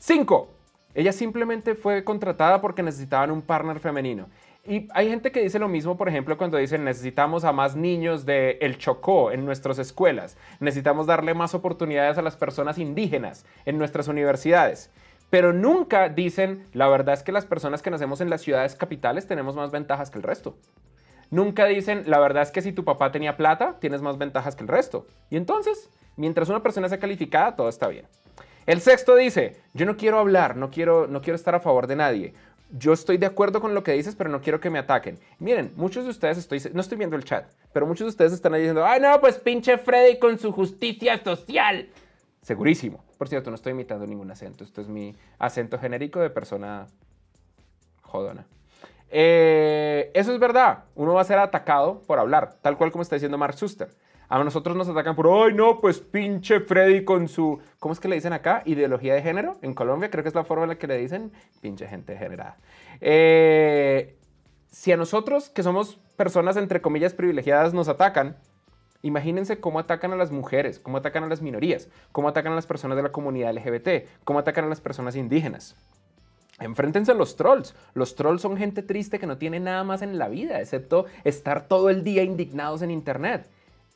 5. 0.00 0.50
Ella 0.94 1.14
simplemente 1.14 1.74
fue 1.74 2.04
contratada 2.04 2.60
porque 2.60 2.82
necesitaban 2.82 3.30
un 3.30 3.40
partner 3.40 3.80
femenino. 3.80 4.26
Y 4.66 4.86
hay 4.92 5.08
gente 5.08 5.32
que 5.32 5.40
dice 5.40 5.58
lo 5.58 5.66
mismo, 5.66 5.96
por 5.96 6.10
ejemplo, 6.10 6.36
cuando 6.36 6.58
dicen 6.58 6.84
necesitamos 6.84 7.44
a 7.44 7.52
más 7.52 7.74
niños 7.74 8.26
de 8.26 8.58
El 8.60 8.76
Chocó 8.76 9.32
en 9.32 9.46
nuestras 9.46 9.78
escuelas, 9.78 10.36
necesitamos 10.60 11.06
darle 11.06 11.32
más 11.32 11.54
oportunidades 11.54 12.18
a 12.18 12.22
las 12.22 12.36
personas 12.36 12.76
indígenas 12.76 13.46
en 13.64 13.78
nuestras 13.78 14.08
universidades 14.08 14.90
pero 15.30 15.52
nunca 15.52 16.08
dicen, 16.08 16.64
la 16.72 16.88
verdad 16.88 17.14
es 17.14 17.22
que 17.22 17.32
las 17.32 17.44
personas 17.44 17.82
que 17.82 17.90
nacemos 17.90 18.20
en 18.20 18.30
las 18.30 18.42
ciudades 18.42 18.74
capitales 18.74 19.26
tenemos 19.26 19.54
más 19.54 19.70
ventajas 19.70 20.10
que 20.10 20.18
el 20.18 20.22
resto. 20.22 20.56
Nunca 21.30 21.66
dicen, 21.66 22.04
la 22.06 22.18
verdad 22.18 22.42
es 22.42 22.50
que 22.50 22.62
si 22.62 22.72
tu 22.72 22.84
papá 22.84 23.12
tenía 23.12 23.36
plata, 23.36 23.76
tienes 23.80 24.00
más 24.00 24.16
ventajas 24.16 24.56
que 24.56 24.62
el 24.62 24.68
resto. 24.68 25.06
Y 25.28 25.36
entonces, 25.36 25.90
mientras 26.16 26.48
una 26.48 26.62
persona 26.62 26.88
sea 26.88 26.98
calificada, 26.98 27.54
todo 27.54 27.68
está 27.68 27.88
bien. 27.88 28.06
El 28.64 28.80
sexto 28.80 29.14
dice, 29.14 29.56
yo 29.74 29.84
no 29.84 29.96
quiero 29.96 30.18
hablar, 30.18 30.56
no 30.56 30.70
quiero, 30.70 31.06
no 31.06 31.20
quiero 31.20 31.36
estar 31.36 31.54
a 31.54 31.60
favor 31.60 31.86
de 31.86 31.96
nadie. 31.96 32.34
Yo 32.70 32.92
estoy 32.92 33.18
de 33.18 33.26
acuerdo 33.26 33.60
con 33.60 33.74
lo 33.74 33.82
que 33.82 33.92
dices, 33.92 34.14
pero 34.14 34.30
no 34.30 34.40
quiero 34.40 34.60
que 34.60 34.70
me 34.70 34.78
ataquen. 34.78 35.18
Miren, 35.38 35.72
muchos 35.76 36.04
de 36.04 36.10
ustedes, 36.10 36.38
estoy, 36.38 36.60
no 36.72 36.80
estoy 36.80 36.98
viendo 36.98 37.16
el 37.16 37.24
chat, 37.24 37.46
pero 37.72 37.86
muchos 37.86 38.06
de 38.06 38.10
ustedes 38.10 38.32
están 38.32 38.52
ahí 38.54 38.60
diciendo, 38.60 38.84
ay 38.84 39.00
no, 39.00 39.18
pues 39.20 39.38
pinche 39.38 39.78
Freddy 39.78 40.18
con 40.18 40.38
su 40.38 40.52
justicia 40.52 41.22
social. 41.22 41.88
Segurísimo. 42.42 43.07
Por 43.18 43.28
cierto, 43.28 43.50
no 43.50 43.56
estoy 43.56 43.72
imitando 43.72 44.06
ningún 44.06 44.30
acento. 44.30 44.64
Esto 44.64 44.80
es 44.80 44.88
mi 44.88 45.16
acento 45.38 45.78
genérico 45.78 46.20
de 46.20 46.30
persona 46.30 46.86
jodona. 48.02 48.46
Eh, 49.10 50.10
eso 50.14 50.32
es 50.32 50.38
verdad. 50.38 50.84
Uno 50.94 51.14
va 51.14 51.22
a 51.22 51.24
ser 51.24 51.38
atacado 51.38 52.02
por 52.06 52.18
hablar, 52.18 52.54
tal 52.62 52.78
cual 52.78 52.92
como 52.92 53.02
está 53.02 53.16
diciendo 53.16 53.36
Mark 53.36 53.54
Suster. 53.54 53.90
A 54.30 54.44
nosotros 54.44 54.76
nos 54.76 54.88
atacan 54.88 55.16
por, 55.16 55.26
ay, 55.26 55.54
no, 55.54 55.80
pues 55.80 56.00
pinche 56.00 56.60
Freddy 56.60 57.02
con 57.02 57.28
su, 57.28 57.60
¿cómo 57.78 57.94
es 57.94 58.00
que 58.00 58.08
le 58.08 58.16
dicen 58.16 58.34
acá? 58.34 58.62
Ideología 58.66 59.14
de 59.14 59.22
género. 59.22 59.56
En 59.62 59.72
Colombia 59.72 60.10
creo 60.10 60.22
que 60.22 60.28
es 60.28 60.34
la 60.34 60.44
forma 60.44 60.64
en 60.64 60.68
la 60.68 60.74
que 60.78 60.86
le 60.86 60.98
dicen, 60.98 61.32
pinche 61.62 61.86
gente 61.88 62.12
degenerada. 62.12 62.58
Eh, 63.00 64.18
si 64.70 64.92
a 64.92 64.98
nosotros, 64.98 65.48
que 65.48 65.62
somos 65.62 65.98
personas 66.16 66.58
entre 66.58 66.82
comillas 66.82 67.14
privilegiadas, 67.14 67.72
nos 67.72 67.88
atacan, 67.88 68.36
Imagínense 69.02 69.60
cómo 69.60 69.78
atacan 69.78 70.12
a 70.12 70.16
las 70.16 70.32
mujeres, 70.32 70.80
cómo 70.80 70.98
atacan 70.98 71.24
a 71.24 71.28
las 71.28 71.40
minorías, 71.40 71.88
cómo 72.10 72.28
atacan 72.28 72.52
a 72.52 72.56
las 72.56 72.66
personas 72.66 72.96
de 72.96 73.04
la 73.04 73.12
comunidad 73.12 73.54
LGBT, 73.54 74.08
cómo 74.24 74.40
atacan 74.40 74.64
a 74.64 74.68
las 74.68 74.80
personas 74.80 75.14
indígenas. 75.14 75.76
Enfréntense 76.58 77.12
a 77.12 77.14
los 77.14 77.36
trolls. 77.36 77.74
Los 77.94 78.16
trolls 78.16 78.42
son 78.42 78.56
gente 78.56 78.82
triste 78.82 79.20
que 79.20 79.26
no 79.26 79.38
tiene 79.38 79.60
nada 79.60 79.84
más 79.84 80.02
en 80.02 80.18
la 80.18 80.28
vida, 80.28 80.60
excepto 80.60 81.06
estar 81.22 81.68
todo 81.68 81.90
el 81.90 82.02
día 82.02 82.24
indignados 82.24 82.82
en 82.82 82.90
Internet. 82.90 83.48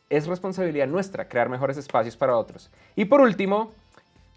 Es 0.09 0.29
responsabilidad 0.29 0.87
nuestra 0.87 1.29
crear 1.29 1.49
mejores 1.49 1.77
espacios 1.77 2.17
para 2.17 2.37
otros. 2.37 2.71
Y 2.95 3.07
por 3.07 3.21
último, 3.21 3.73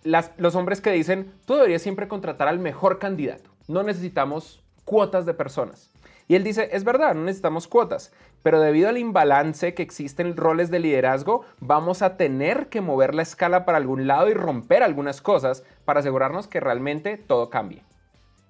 los 0.04 0.56
hombres 0.56 0.82
que 0.82 0.92
dicen, 0.92 1.32
tú 1.46 1.56
deberías 1.56 1.84
siempre 1.84 2.08
contratar 2.08 2.48
al 2.48 2.58
mejor 2.58 2.98
candidato. 2.98 3.52
No 3.68 3.84
necesitamos 3.84 4.64
cuotas 4.86 5.26
de 5.28 5.34
personas. 5.34 5.92
Y 6.28 6.36
él 6.36 6.44
dice, 6.44 6.70
es 6.72 6.84
verdad, 6.84 7.14
no 7.14 7.24
necesitamos 7.24 7.68
cuotas, 7.68 8.12
pero 8.42 8.60
debido 8.60 8.90
al 8.90 8.98
imbalance 8.98 9.74
que 9.74 9.84
existen 9.84 10.36
roles 10.36 10.72
de 10.72 10.80
liderazgo, 10.80 11.46
vamos 11.60 12.02
a 12.02 12.18
tener 12.18 12.68
que 12.70 12.82
mover 12.82 13.14
la 13.14 13.22
escala 13.22 13.66
para 13.66 13.78
algún 13.78 14.08
lado 14.08 14.30
y 14.30 14.34
romper 14.34 14.82
algunas 14.82 15.22
cosas 15.22 15.64
para 15.86 16.00
asegurarnos 16.00 16.48
que 16.48 16.60
realmente 16.60 17.18
todo 17.18 17.50
cambie. 17.50 17.84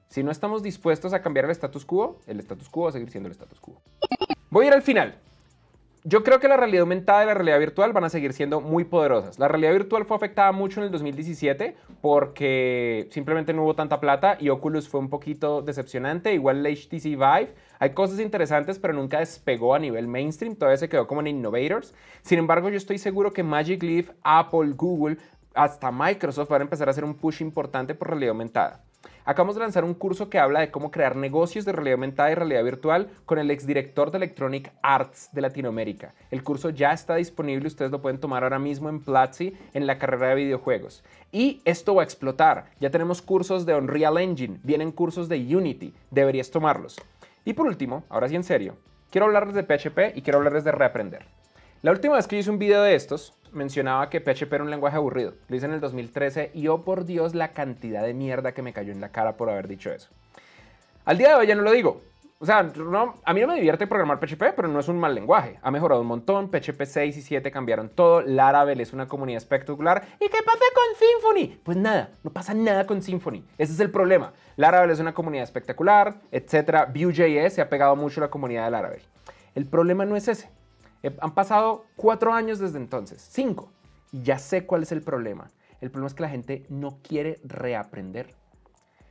Si 0.07 0.23
no 0.23 0.31
estamos 0.31 0.63
dispuestos 0.63 1.13
a 1.13 1.21
cambiar 1.21 1.45
el 1.45 1.51
status 1.51 1.85
quo, 1.85 2.19
el 2.27 2.39
status 2.39 2.69
quo 2.69 2.83
va 2.83 2.89
a 2.89 2.93
seguir 2.93 3.11
siendo 3.11 3.27
el 3.27 3.33
status 3.33 3.59
quo. 3.59 3.81
Voy 4.49 4.65
a 4.65 4.67
ir 4.69 4.73
al 4.73 4.81
final. 4.81 5.15
Yo 6.07 6.23
creo 6.23 6.39
que 6.39 6.47
la 6.47 6.55
realidad 6.55 6.81
aumentada 6.81 7.23
y 7.23 7.25
la 7.25 7.33
realidad 7.33 7.57
virtual 7.57 7.91
van 7.91 8.03
a 8.03 8.09
seguir 8.09 8.31
siendo 8.33 8.61
muy 8.61 8.83
poderosas. 8.83 9.39
La 9.39 9.47
realidad 9.47 9.71
virtual 9.71 10.05
fue 10.05 10.15
afectada 10.15 10.51
mucho 10.51 10.79
en 10.79 10.85
el 10.85 10.91
2017 10.91 11.75
porque 11.99 13.07
simplemente 13.09 13.53
no 13.53 13.63
hubo 13.63 13.73
tanta 13.73 13.99
plata 13.99 14.37
y 14.39 14.49
Oculus 14.49 14.87
fue 14.87 14.99
un 14.99 15.09
poquito 15.09 15.63
decepcionante. 15.63 16.31
Igual 16.31 16.63
el 16.63 16.77
HTC 16.77 17.05
Vive. 17.05 17.55
Hay 17.79 17.89
cosas 17.95 18.19
interesantes, 18.19 18.77
pero 18.77 18.93
nunca 18.93 19.17
despegó 19.17 19.73
a 19.73 19.79
nivel 19.79 20.07
mainstream. 20.07 20.55
Todavía 20.55 20.77
se 20.77 20.89
quedó 20.89 21.07
como 21.07 21.21
en 21.21 21.27
Innovators. 21.27 21.95
Sin 22.21 22.37
embargo, 22.37 22.69
yo 22.69 22.77
estoy 22.77 22.99
seguro 22.99 23.33
que 23.33 23.41
Magic 23.41 23.81
Leap, 23.81 24.09
Apple, 24.21 24.73
Google, 24.75 25.17
hasta 25.55 25.91
Microsoft 25.91 26.49
van 26.49 26.61
a 26.61 26.65
empezar 26.65 26.87
a 26.87 26.91
hacer 26.91 27.03
un 27.03 27.15
push 27.15 27.41
importante 27.41 27.95
por 27.95 28.09
realidad 28.09 28.33
aumentada. 28.33 28.83
Acabamos 29.27 29.55
de 29.55 29.61
lanzar 29.61 29.83
un 29.83 29.95
curso 29.95 30.29
que 30.29 30.37
habla 30.37 30.59
de 30.59 30.69
cómo 30.69 30.91
crear 30.91 31.15
negocios 31.15 31.65
de 31.65 31.71
realidad 31.71 31.95
aumentada 31.95 32.31
y 32.31 32.35
realidad 32.35 32.63
virtual 32.63 33.09
con 33.25 33.39
el 33.39 33.49
exdirector 33.49 34.11
de 34.11 34.17
Electronic 34.17 34.71
Arts 34.83 35.29
de 35.31 35.41
Latinoamérica. 35.41 36.13
El 36.29 36.43
curso 36.43 36.69
ya 36.69 36.93
está 36.93 37.15
disponible, 37.15 37.65
ustedes 37.65 37.89
lo 37.89 38.03
pueden 38.03 38.19
tomar 38.19 38.43
ahora 38.43 38.59
mismo 38.59 38.87
en 38.87 38.99
Platzi 38.99 39.57
en 39.73 39.87
la 39.87 39.97
carrera 39.97 40.27
de 40.27 40.35
videojuegos. 40.35 41.03
Y 41.31 41.59
esto 41.65 41.95
va 41.95 42.03
a 42.03 42.05
explotar. 42.05 42.65
Ya 42.79 42.91
tenemos 42.91 43.23
cursos 43.23 43.65
de 43.65 43.73
Unreal 43.73 44.19
Engine, 44.19 44.59
vienen 44.61 44.91
cursos 44.91 45.27
de 45.27 45.55
Unity, 45.55 45.91
deberías 46.11 46.51
tomarlos. 46.51 46.95
Y 47.45 47.53
por 47.53 47.65
último, 47.65 48.03
ahora 48.09 48.29
sí 48.29 48.35
en 48.35 48.43
serio, 48.43 48.77
quiero 49.09 49.25
hablarles 49.25 49.55
de 49.55 49.63
PHP 49.63 50.15
y 50.15 50.21
quiero 50.21 50.37
hablarles 50.37 50.63
de 50.63 50.71
reaprender. 50.71 51.25
La 51.85 51.91
última 51.91 52.15
vez 52.15 52.25
que 52.25 52.35
hice 52.35 52.49
un 52.49 52.57
video 52.57 52.81
de 52.81 52.95
estos, 52.95 53.35
mencionaba 53.51 54.09
que 54.09 54.19
PHP 54.19 54.51
era 54.51 54.63
un 54.63 54.71
lenguaje 54.71 54.97
aburrido. 54.97 55.35
Lo 55.47 55.55
hice 55.55 55.67
en 55.67 55.73
el 55.73 55.79
2013 55.79 56.49
y 56.55 56.67
oh 56.67 56.83
por 56.83 57.05
Dios 57.05 57.35
la 57.35 57.49
cantidad 57.49 58.01
de 58.01 58.15
mierda 58.15 58.53
que 58.53 58.63
me 58.63 58.73
cayó 58.73 58.91
en 58.91 59.01
la 59.01 59.09
cara 59.09 59.37
por 59.37 59.51
haber 59.51 59.67
dicho 59.67 59.91
eso. 59.91 60.09
Al 61.05 61.19
día 61.19 61.29
de 61.29 61.35
hoy 61.35 61.45
ya 61.45 61.53
no 61.53 61.61
lo 61.61 61.71
digo. 61.71 62.01
O 62.39 62.45
sea, 62.47 62.71
a 63.23 63.33
mí 63.35 63.41
no 63.41 63.47
me 63.47 63.53
divierte 63.53 63.85
programar 63.85 64.19
PHP, 64.19 64.55
pero 64.55 64.67
no 64.67 64.79
es 64.79 64.87
un 64.87 64.99
mal 64.99 65.13
lenguaje. 65.13 65.59
Ha 65.61 65.69
mejorado 65.69 66.01
un 66.01 66.07
montón. 66.07 66.49
PHP 66.49 66.85
6 66.85 67.17
y 67.17 67.21
7 67.21 67.51
cambiaron 67.51 67.89
todo. 67.89 68.23
Laravel 68.23 68.81
es 68.81 68.91
una 68.91 69.07
comunidad 69.07 69.37
espectacular. 69.37 70.07
¿Y 70.15 70.27
qué 70.27 70.39
pasa 70.43 70.65
con 70.73 70.97
Symfony? 70.97 71.59
Pues 71.63 71.77
nada, 71.77 72.09
no 72.23 72.31
pasa 72.31 72.55
nada 72.55 72.87
con 72.87 73.03
Symfony. 73.03 73.43
Ese 73.59 73.73
es 73.73 73.79
el 73.79 73.91
problema. 73.91 74.33
Laravel 74.55 74.89
es 74.89 74.99
una 74.99 75.13
comunidad 75.13 75.43
espectacular, 75.43 76.15
etc. 76.31 76.87
Vue.js 76.91 77.53
se 77.53 77.61
ha 77.61 77.69
pegado 77.69 77.95
mucho 77.95 78.21
a 78.21 78.25
la 78.25 78.31
comunidad 78.31 78.65
de 78.65 78.71
Laravel. 78.71 79.01
El 79.53 79.67
problema 79.67 80.03
no 80.03 80.15
es 80.15 80.27
ese. 80.27 80.49
Eh, 81.05 81.15
han 81.21 81.35
pasado 81.35 81.85
cuatro 81.95 82.33
años 82.33 82.57
desde 82.57 82.79
entonces, 82.79 83.21
cinco. 83.21 83.71
Y 84.11 84.23
ya 84.23 84.39
sé 84.39 84.65
cuál 84.65 84.81
es 84.81 84.91
el 84.91 85.03
problema. 85.03 85.51
El 85.79 85.91
problema 85.91 86.07
es 86.07 86.15
que 86.15 86.23
la 86.23 86.29
gente 86.29 86.65
no 86.67 86.97
quiere 87.03 87.39
reaprender. 87.43 88.33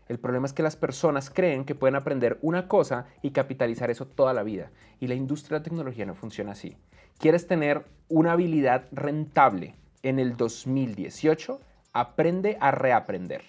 El 0.08 0.18
problema 0.18 0.44
es 0.44 0.52
que 0.52 0.64
las 0.64 0.74
personas 0.74 1.30
creen 1.30 1.64
que 1.64 1.76
pueden 1.76 1.94
aprender 1.94 2.40
una 2.42 2.66
cosa 2.66 3.06
y 3.22 3.30
capitalizar 3.30 3.92
eso 3.92 4.08
toda 4.08 4.34
la 4.34 4.42
vida. 4.42 4.72
Y 4.98 5.06
la 5.06 5.14
industria 5.14 5.56
de 5.56 5.60
la 5.60 5.64
tecnología 5.64 6.04
no 6.04 6.16
funciona 6.16 6.50
así. 6.50 6.76
¿Quieres 7.18 7.46
tener 7.46 7.84
una 8.08 8.32
habilidad 8.32 8.88
rentable 8.90 9.76
en 10.02 10.18
el 10.18 10.36
2018? 10.36 11.60
Aprende 11.92 12.58
a 12.60 12.72
reaprender. 12.72 13.42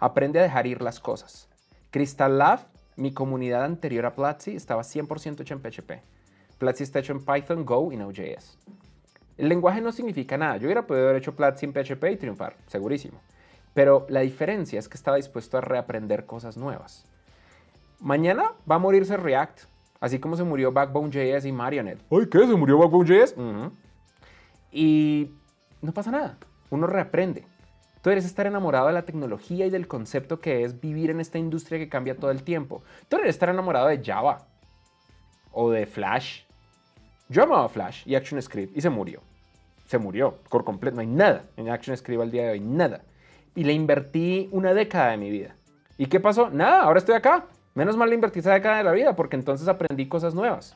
Aprende 0.00 0.38
a 0.38 0.44
dejar 0.44 0.66
ir 0.66 0.80
las 0.80 0.98
cosas. 0.98 1.50
Crystal 1.90 2.38
Lab, 2.38 2.60
mi 2.96 3.12
comunidad 3.12 3.64
anterior 3.64 4.06
a 4.06 4.14
Platzi, 4.14 4.56
estaba 4.56 4.80
100% 4.80 5.42
hecha 5.42 5.52
en 5.52 5.60
PHP. 5.60 6.11
Platzi 6.62 6.84
está 6.84 7.00
hecho 7.00 7.12
en 7.12 7.24
Python, 7.24 7.64
Go 7.64 7.90
y 7.90 7.96
Node.js. 7.96 8.56
El 9.36 9.48
lenguaje 9.48 9.80
no 9.80 9.90
significa 9.90 10.38
nada. 10.38 10.58
Yo 10.58 10.66
hubiera 10.66 10.86
podido 10.86 11.06
haber 11.06 11.20
hecho 11.20 11.34
Platzi 11.34 11.66
en 11.66 11.72
PHP 11.72 12.04
y 12.12 12.16
triunfar, 12.16 12.54
segurísimo. 12.68 13.20
Pero 13.74 14.06
la 14.08 14.20
diferencia 14.20 14.78
es 14.78 14.88
que 14.88 14.96
estaba 14.96 15.16
dispuesto 15.16 15.58
a 15.58 15.60
reaprender 15.60 16.24
cosas 16.24 16.56
nuevas. 16.56 17.04
Mañana 17.98 18.52
va 18.70 18.76
a 18.76 18.78
morirse 18.78 19.16
React, 19.16 19.62
así 19.98 20.20
como 20.20 20.36
se 20.36 20.44
murió 20.44 20.70
Backbone.js 20.70 21.46
y 21.46 21.50
Marionette. 21.50 22.00
¿Ay 22.08 22.28
qué? 22.30 22.46
¿Se 22.46 22.54
murió 22.54 22.78
Backbone.js? 22.78 23.34
Y 24.70 25.32
no 25.80 25.92
pasa 25.92 26.12
nada, 26.12 26.38
uno 26.70 26.86
reaprende. 26.86 27.44
Tú 28.02 28.10
eres 28.10 28.24
estar 28.24 28.46
enamorado 28.46 28.86
de 28.86 28.92
la 28.92 29.02
tecnología 29.02 29.66
y 29.66 29.70
del 29.70 29.88
concepto 29.88 30.38
que 30.38 30.62
es 30.62 30.80
vivir 30.80 31.10
en 31.10 31.18
esta 31.18 31.38
industria 31.38 31.80
que 31.80 31.88
cambia 31.88 32.16
todo 32.16 32.30
el 32.30 32.44
tiempo. 32.44 32.84
Tú 33.08 33.16
eres 33.16 33.30
estar 33.30 33.48
enamorado 33.48 33.88
de 33.88 34.00
Java 34.00 34.46
o 35.50 35.68
de 35.72 35.86
Flash. 35.86 36.42
Yo 37.32 37.42
amaba 37.42 37.68
Flash 37.68 38.02
y 38.06 38.14
ActionScript 38.14 38.76
y 38.76 38.80
se 38.80 38.90
murió. 38.90 39.20
Se 39.86 39.98
murió 39.98 40.36
por 40.50 40.64
completo. 40.64 40.96
No 40.96 41.00
hay 41.00 41.06
nada 41.06 41.44
en 41.56 41.70
ActionScript 41.70 42.20
al 42.20 42.30
día 42.30 42.44
de 42.44 42.50
hoy, 42.50 42.60
nada 42.60 43.00
y 43.54 43.64
le 43.64 43.72
invertí 43.72 44.48
una 44.52 44.74
década 44.74 45.10
de 45.10 45.16
mi 45.16 45.30
vida. 45.30 45.54
¿Y 45.98 46.06
qué 46.06 46.20
pasó? 46.20 46.50
Nada, 46.50 46.82
ahora 46.82 46.98
estoy 46.98 47.14
acá. 47.14 47.44
Menos 47.74 47.96
mal 47.96 48.08
le 48.08 48.14
invertí 48.14 48.40
esa 48.40 48.52
década 48.52 48.78
de 48.78 48.84
la 48.84 48.92
vida 48.92 49.14
porque 49.14 49.36
entonces 49.36 49.68
aprendí 49.68 50.08
cosas 50.08 50.34
nuevas. 50.34 50.74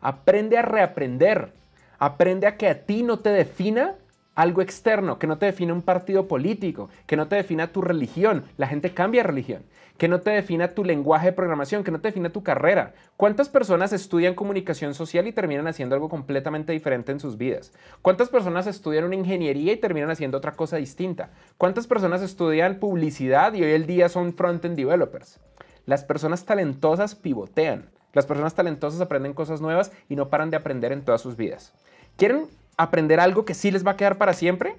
Aprende 0.00 0.58
a 0.58 0.62
reaprender. 0.62 1.52
Aprende 1.98 2.46
a 2.46 2.56
que 2.56 2.68
a 2.68 2.84
ti 2.84 3.02
no 3.02 3.18
te 3.18 3.30
defina 3.30 3.94
algo 4.34 4.62
externo, 4.62 5.18
que 5.18 5.26
no 5.26 5.38
te 5.38 5.46
defina 5.46 5.72
un 5.72 5.82
partido 5.82 6.28
político, 6.28 6.88
que 7.06 7.16
no 7.16 7.28
te 7.28 7.36
defina 7.36 7.68
tu 7.68 7.82
religión. 7.82 8.44
La 8.56 8.66
gente 8.66 8.92
cambia 8.92 9.22
religión 9.22 9.62
que 9.98 10.08
no 10.08 10.20
te 10.20 10.30
defina 10.30 10.68
tu 10.68 10.84
lenguaje 10.84 11.26
de 11.26 11.32
programación, 11.32 11.84
que 11.84 11.90
no 11.90 12.00
te 12.00 12.08
defina 12.08 12.30
tu 12.30 12.42
carrera. 12.42 12.94
¿Cuántas 13.16 13.48
personas 13.48 13.92
estudian 13.92 14.34
comunicación 14.34 14.94
social 14.94 15.26
y 15.26 15.32
terminan 15.32 15.68
haciendo 15.68 15.94
algo 15.94 16.08
completamente 16.08 16.72
diferente 16.72 17.12
en 17.12 17.20
sus 17.20 17.38
vidas? 17.38 17.72
¿Cuántas 18.02 18.28
personas 18.28 18.66
estudian 18.66 19.04
una 19.04 19.14
ingeniería 19.14 19.72
y 19.72 19.76
terminan 19.76 20.10
haciendo 20.10 20.38
otra 20.38 20.52
cosa 20.52 20.76
distinta? 20.76 21.30
¿Cuántas 21.58 21.86
personas 21.86 22.22
estudian 22.22 22.80
publicidad 22.80 23.54
y 23.54 23.62
hoy 23.62 23.70
el 23.70 23.86
día 23.86 24.08
son 24.08 24.34
front-end 24.34 24.76
developers? 24.76 25.38
Las 25.86 26.02
personas 26.02 26.44
talentosas 26.44 27.14
pivotean. 27.14 27.90
Las 28.12 28.26
personas 28.26 28.54
talentosas 28.54 29.00
aprenden 29.00 29.32
cosas 29.32 29.60
nuevas 29.60 29.92
y 30.08 30.16
no 30.16 30.28
paran 30.28 30.50
de 30.50 30.56
aprender 30.56 30.92
en 30.92 31.04
todas 31.04 31.20
sus 31.20 31.36
vidas. 31.36 31.72
¿Quieren 32.16 32.48
aprender 32.76 33.20
algo 33.20 33.44
que 33.44 33.54
sí 33.54 33.70
les 33.70 33.86
va 33.86 33.92
a 33.92 33.96
quedar 33.96 34.18
para 34.18 34.32
siempre? 34.32 34.76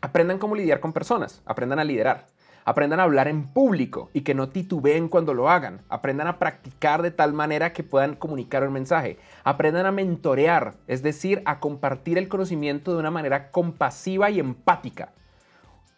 Aprendan 0.00 0.38
cómo 0.38 0.54
lidiar 0.54 0.80
con 0.80 0.92
personas, 0.92 1.42
aprendan 1.46 1.78
a 1.78 1.84
liderar. 1.84 2.26
Aprendan 2.66 2.98
a 2.98 3.02
hablar 3.02 3.28
en 3.28 3.44
público 3.44 4.08
y 4.14 4.22
que 4.22 4.34
no 4.34 4.48
titubeen 4.48 5.08
cuando 5.08 5.34
lo 5.34 5.50
hagan. 5.50 5.82
Aprendan 5.90 6.28
a 6.28 6.38
practicar 6.38 7.02
de 7.02 7.10
tal 7.10 7.34
manera 7.34 7.74
que 7.74 7.82
puedan 7.82 8.16
comunicar 8.16 8.66
un 8.66 8.72
mensaje. 8.72 9.18
Aprendan 9.44 9.84
a 9.84 9.92
mentorear, 9.92 10.74
es 10.86 11.02
decir, 11.02 11.42
a 11.44 11.60
compartir 11.60 12.16
el 12.16 12.28
conocimiento 12.28 12.92
de 12.92 13.00
una 13.00 13.10
manera 13.10 13.50
compasiva 13.50 14.30
y 14.30 14.40
empática. 14.40 15.12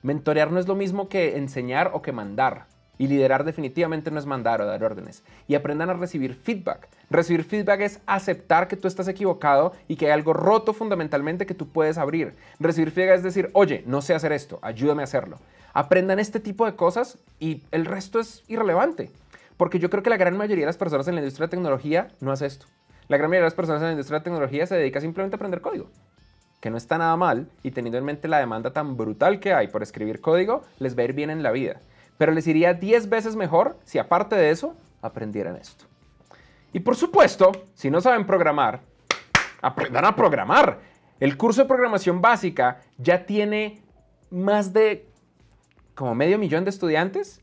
Mentorear 0.03 0.51
no 0.51 0.59
es 0.59 0.67
lo 0.67 0.75
mismo 0.75 1.09
que 1.09 1.37
enseñar 1.37 1.93
o 1.95 2.03
que 2.03 2.11
mandar. 2.11 2.67
Y 2.99 3.09
liderar 3.09 3.45
definitivamente 3.45 4.11
no 4.11 4.19
es 4.19 4.27
mandar 4.27 4.61
o 4.61 4.67
dar 4.67 4.83
órdenes. 4.83 5.23
Y 5.49 5.55
aprendan 5.55 5.91
a 5.91 5.95
recibir 5.95 6.35
feedback. 6.35 6.89
Recibir 7.11 7.45
feedback 7.45 7.81
es 7.81 8.01
aceptar 8.07 8.69
que 8.69 8.77
tú 8.77 8.89
estás 8.89 9.09
equivocado 9.09 9.73
y 9.87 9.97
que 9.97 10.07
hay 10.07 10.13
algo 10.13 10.33
roto 10.33 10.73
fundamentalmente 10.73 11.47
que 11.47 11.55
tú 11.55 11.69
puedes 11.69 11.99
abrir. 11.99 12.35
Recibir 12.59 12.91
feedback 12.91 13.17
es 13.17 13.23
decir, 13.23 13.51
oye, 13.53 13.83
no 13.87 14.03
sé 14.03 14.15
hacer 14.15 14.33
esto, 14.33 14.59
ayúdame 14.63 15.03
a 15.03 15.05
hacerlo. 15.05 15.39
Aprendan 15.75 16.19
este 16.19 16.41
tipo 16.41 16.65
de 16.65 16.75
cosas 16.75 17.19
y 17.39 17.63
el 17.71 17.85
resto 17.85 18.19
es 18.19 18.43
irrelevante. 18.49 19.11
Porque 19.57 19.79
yo 19.79 19.91
creo 19.91 20.03
que 20.03 20.11
la 20.11 20.17
gran 20.17 20.37
mayoría 20.37 20.63
de 20.63 20.71
las 20.71 20.77
personas 20.77 21.07
en 21.09 21.15
la 21.15 21.21
industria 21.21 21.47
de 21.47 21.51
tecnología 21.51 22.09
no 22.21 22.33
hace 22.33 22.47
esto. 22.47 22.67
La 23.09 23.17
gran 23.17 23.31
mayoría 23.31 23.45
de 23.45 23.51
las 23.51 23.55
personas 23.55 23.83
en 23.83 23.87
la 23.87 23.93
industria 23.93 24.19
de 24.19 24.25
tecnología 24.25 24.67
se 24.67 24.75
dedica 24.75 25.01
simplemente 25.01 25.35
a 25.35 25.39
aprender 25.39 25.61
código. 25.61 25.89
Que 26.61 26.71
no 26.71 26.77
está 26.77 26.99
nada 26.99 27.17
mal 27.17 27.49
y 27.63 27.71
teniendo 27.71 27.99
en 27.99 28.05
mente 28.05 28.27
la 28.27 28.39
demanda 28.39 28.73
tan 28.73 28.97
brutal 28.97 29.39
que 29.39 29.53
hay 29.53 29.69
por 29.69 29.83
escribir 29.83 30.21
código, 30.21 30.63
les 30.79 30.97
va 30.97 31.03
a 31.03 31.05
ir 31.05 31.13
bien 31.13 31.31
en 31.31 31.43
la 31.43 31.53
vida. 31.53 31.81
Pero 32.19 32.33
les 32.33 32.47
iría 32.47 32.75
10 32.75 33.09
veces 33.09 33.37
mejor 33.37 33.79
si 33.85 33.99
aparte 33.99 34.37
de 34.37 34.51
eso 34.51 34.75
aprendieran 35.03 35.57
esto. 35.57 35.85
Y 36.73 36.81
por 36.81 36.97
supuesto, 36.97 37.53
si 37.75 37.91
no 37.91 38.01
saben 38.01 38.27
programar, 38.27 38.81
aprendan 39.63 40.05
a 40.05 40.15
programar. 40.15 40.79
El 41.21 41.37
curso 41.37 41.63
de 41.63 41.69
programación 41.69 42.21
básica 42.21 42.81
ya 42.99 43.25
tiene 43.25 43.81
más 44.31 44.73
de 44.73 45.07
como 45.95 46.15
medio 46.15 46.39
millón 46.39 46.65
de 46.65 46.71
estudiantes 46.71 47.41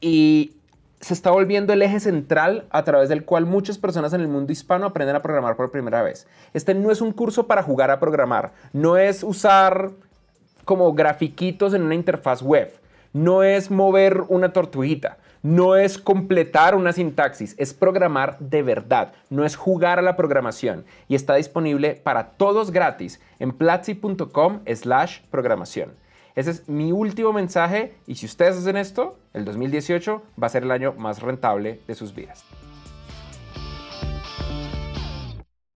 y 0.00 0.56
se 1.00 1.14
está 1.14 1.30
volviendo 1.30 1.72
el 1.72 1.82
eje 1.82 2.00
central 2.00 2.66
a 2.70 2.84
través 2.84 3.08
del 3.08 3.24
cual 3.24 3.46
muchas 3.46 3.78
personas 3.78 4.12
en 4.12 4.20
el 4.20 4.28
mundo 4.28 4.52
hispano 4.52 4.86
aprenden 4.86 5.16
a 5.16 5.22
programar 5.22 5.56
por 5.56 5.70
primera 5.70 6.02
vez. 6.02 6.26
Este 6.52 6.74
no 6.74 6.90
es 6.90 7.00
un 7.00 7.12
curso 7.12 7.46
para 7.46 7.62
jugar 7.62 7.90
a 7.90 8.00
programar, 8.00 8.52
no 8.72 8.96
es 8.96 9.22
usar 9.22 9.90
como 10.64 10.92
grafiquitos 10.92 11.74
en 11.74 11.82
una 11.82 11.94
interfaz 11.94 12.42
web, 12.42 12.72
no 13.12 13.42
es 13.42 13.70
mover 13.70 14.22
una 14.28 14.52
tortuguita, 14.52 15.18
no 15.42 15.76
es 15.76 15.98
completar 15.98 16.74
una 16.74 16.92
sintaxis, 16.92 17.54
es 17.58 17.74
programar 17.74 18.38
de 18.38 18.62
verdad, 18.62 19.12
no 19.28 19.44
es 19.44 19.56
jugar 19.56 19.98
a 19.98 20.02
la 20.02 20.16
programación 20.16 20.84
y 21.08 21.14
está 21.14 21.34
disponible 21.34 21.94
para 21.94 22.30
todos 22.30 22.70
gratis 22.70 23.20
en 23.38 23.52
platzi.com 23.52 24.60
slash 24.72 25.20
programación. 25.30 25.94
Ese 26.34 26.50
es 26.52 26.68
mi 26.68 26.92
último 26.92 27.32
mensaje 27.32 27.94
y 28.06 28.14
si 28.14 28.26
ustedes 28.26 28.56
hacen 28.56 28.76
esto, 28.76 29.18
el 29.34 29.44
2018 29.44 30.22
va 30.40 30.46
a 30.46 30.50
ser 30.50 30.62
el 30.62 30.70
año 30.70 30.94
más 30.96 31.20
rentable 31.20 31.80
de 31.86 31.94
sus 31.94 32.14
vidas. 32.14 32.44